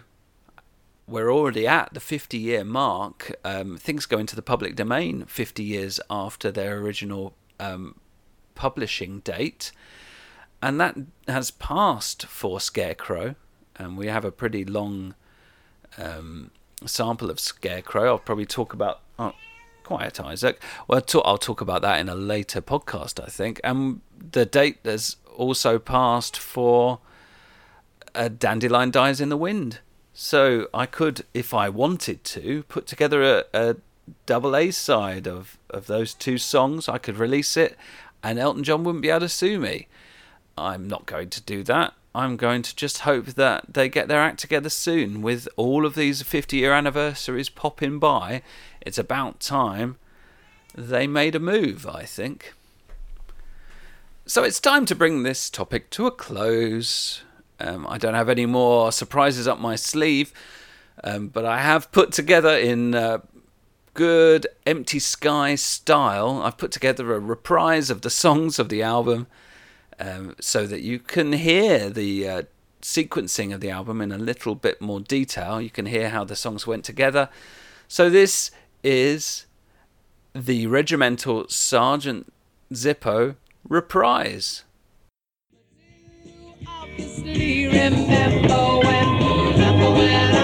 we're 1.08 1.32
already 1.32 1.68
at 1.68 1.94
the 1.94 2.00
50 2.00 2.38
year 2.38 2.64
mark, 2.64 3.36
um, 3.44 3.78
things 3.78 4.06
go 4.06 4.18
into 4.18 4.36
the 4.36 4.42
public 4.42 4.76
domain 4.76 5.26
50 5.28 5.64
years 5.64 6.00
after 6.10 6.52
their 6.52 6.78
original 6.78 7.36
um, 7.60 7.96
publishing 8.56 9.20
date. 9.20 9.72
And 10.62 10.80
that 10.80 10.98
has 11.28 11.52
passed 11.52 12.26
for 12.26 12.60
Scarecrow. 12.60 13.36
And 13.76 13.98
we 13.98 14.08
have 14.08 14.26
a 14.26 14.32
pretty 14.32 14.66
long 14.66 15.16
um, 15.98 16.52
sample 16.86 17.30
of 17.30 17.40
Scarecrow. 17.40 18.08
I'll 18.08 18.20
probably 18.20 18.46
talk 18.46 18.74
about. 18.74 19.02
Oh, 19.20 19.34
quiet, 19.84 20.20
Isaac. 20.20 20.62
Well, 20.88 21.04
I'll 21.24 21.38
talk, 21.38 21.62
about 21.62 21.82
that 21.84 22.00
in 22.00 22.10
a 22.10 22.16
later 22.16 22.62
podcast, 22.62 23.24
I 23.24 23.28
think. 23.28 23.62
And 23.64 24.02
the 24.32 24.46
date 24.46 24.80
has 24.84 25.18
also 25.36 25.78
passed 25.78 26.38
for 26.38 27.00
a 28.14 28.30
Dandelion 28.30 28.92
Dies 28.92 29.22
in 29.22 29.30
the 29.30 29.38
Wind. 29.38 29.80
So 30.14 30.68
I 30.74 30.86
could, 30.86 31.26
if 31.34 31.54
I 31.54 31.70
wanted 31.70 32.24
to, 32.24 32.64
put 32.64 32.88
together 32.88 33.22
a, 33.22 33.44
a 33.54 33.76
double 34.26 34.56
A 34.56 34.72
side 34.72 35.28
of, 35.28 35.58
of 35.70 35.88
those 35.88 36.14
two 36.14 36.38
songs. 36.38 36.88
I 36.88 36.98
could 36.98 37.18
release 37.18 37.58
it, 37.58 37.78
and 38.26 38.40
Elton 38.40 38.64
John 38.64 38.84
wouldn't 38.84 39.04
be 39.04 39.12
able 39.12 39.20
to 39.20 39.30
sue 39.30 39.60
me. 39.60 39.88
I'm 40.58 40.88
not 40.88 41.06
going 41.06 41.30
to 41.30 41.42
do 41.42 41.62
that. 41.64 41.94
I'm 42.16 42.38
going 42.38 42.64
to 42.64 42.76
just 42.76 43.00
hope 43.00 43.28
that 43.28 43.74
they 43.76 43.88
get 43.88 44.08
their 44.08 44.20
act 44.22 44.40
together 44.40 44.70
soon 44.70 45.22
with 45.22 45.48
all 45.58 45.86
of 45.86 45.94
these 45.94 46.24
50 46.24 46.58
year 46.58 46.74
anniversaries 46.74 47.50
popping 47.50 48.00
by. 48.00 48.42
It's 48.82 48.98
about 48.98 49.40
time 49.40 49.98
they 50.74 51.06
made 51.06 51.36
a 51.36 51.40
move, 51.40 51.86
I 51.86 52.04
think. 52.04 52.54
So 54.26 54.44
it's 54.44 54.60
time 54.60 54.88
to 54.88 54.96
bring 54.96 55.22
this 55.22 55.52
topic 55.52 55.92
to 55.92 56.08
a 56.08 56.12
close. 56.12 57.22
Um, 57.60 57.86
I 57.88 58.00
don't 58.00 58.16
have 58.16 58.30
any 58.30 58.48
more 58.48 58.92
surprises 58.92 59.48
up 59.48 59.60
my 59.60 59.76
sleeve, 59.76 60.34
um, 61.04 61.28
but 61.28 61.46
I 61.46 61.60
have 61.60 61.92
put 61.92 62.12
together 62.12 62.58
in 62.58 62.96
uh, 62.96 63.20
good 63.96 64.46
empty 64.68 65.00
sky 65.00 65.56
style, 65.56 66.42
I've 66.44 66.58
put 66.58 66.72
together 66.72 67.14
a 67.14 67.20
reprise 67.20 67.90
of 67.90 68.02
the 68.02 68.10
songs 68.12 68.60
of 68.60 68.70
the 68.70 68.84
album 68.84 69.26
um, 70.00 70.36
so 70.40 70.68
that 70.68 70.82
you 70.82 71.00
can 71.00 71.34
hear 71.34 71.90
the 71.90 72.30
uh, 72.30 72.44
sequencing 72.82 73.54
of 73.54 73.62
the 73.62 73.72
album 73.72 74.02
in 74.02 74.12
a 74.12 74.18
little 74.18 74.54
bit 74.54 74.80
more 74.82 75.00
detail. 75.00 75.60
You 75.60 75.72
can 75.72 75.88
hear 75.88 76.10
how 76.10 76.24
the 76.26 76.36
songs 76.36 76.68
went 76.68 76.84
together. 76.84 77.30
So 77.88 78.10
this 78.10 78.52
is 78.84 79.46
the 80.36 80.68
regimental 80.68 81.48
Sergeant 81.48 82.32
Zippo 82.74 83.36
reprise. 83.68 84.66
Remember 87.24 88.78
when, 88.84 89.08
remember 89.22 89.92
when 89.92 90.35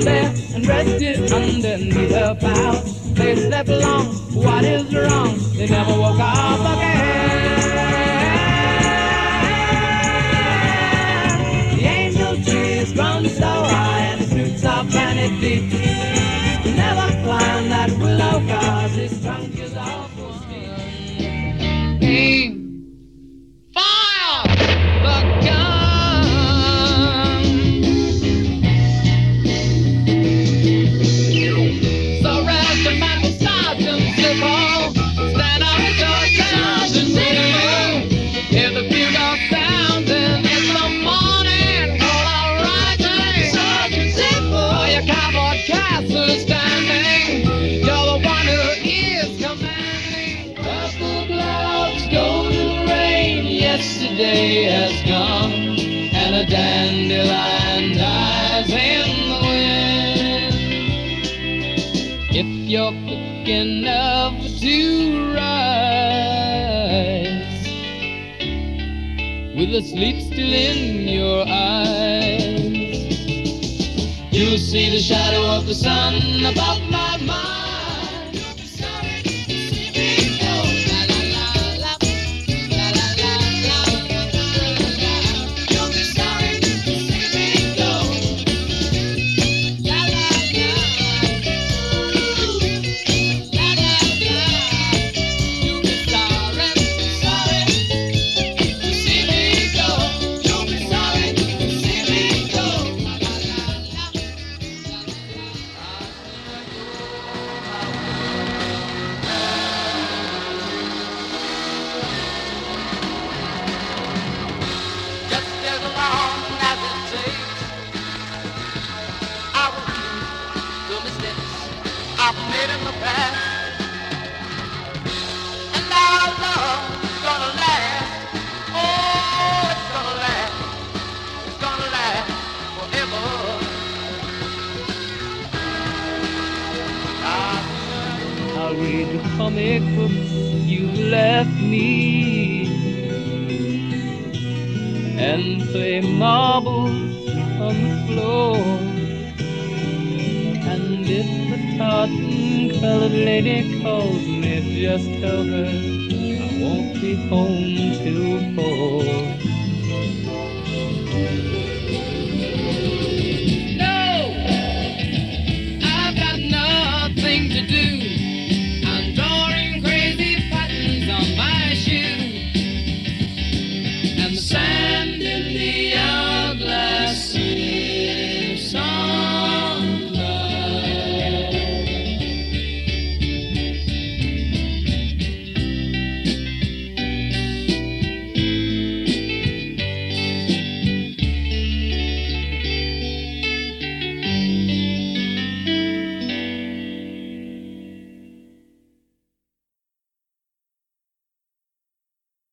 there 0.00 0.32
and 0.54 0.66
rested 0.66 1.32
underneath 1.32 2.10
her 2.10 2.34
bow. 2.34 2.72
They 3.14 3.36
slept 3.36 3.68
long. 3.68 4.06
what 4.34 4.64
is 4.64 4.94
wrong? 4.94 5.38
They 5.56 5.66
never 5.66 5.92
woke 5.92 6.18
up 6.20 6.60
again. 6.60 7.60
The 11.76 11.84
angel 11.84 12.34
trees 12.44 12.92
grown 12.92 13.28
so 13.28 13.46
high 13.46 14.00
and 14.00 14.20
the 14.20 14.26
fruits 14.26 14.64
of 14.64 14.86
vanity. 14.86 15.83
that 69.74 69.84
sleeps 69.86 70.26
still 70.26 70.52
in 70.52 71.08
your 71.08 71.44
eyes. 71.48 72.62
You'll 74.30 74.56
see 74.56 74.88
the 74.88 75.00
shadow 75.00 75.44
of 75.56 75.66
the 75.66 75.74
sun 75.74 76.53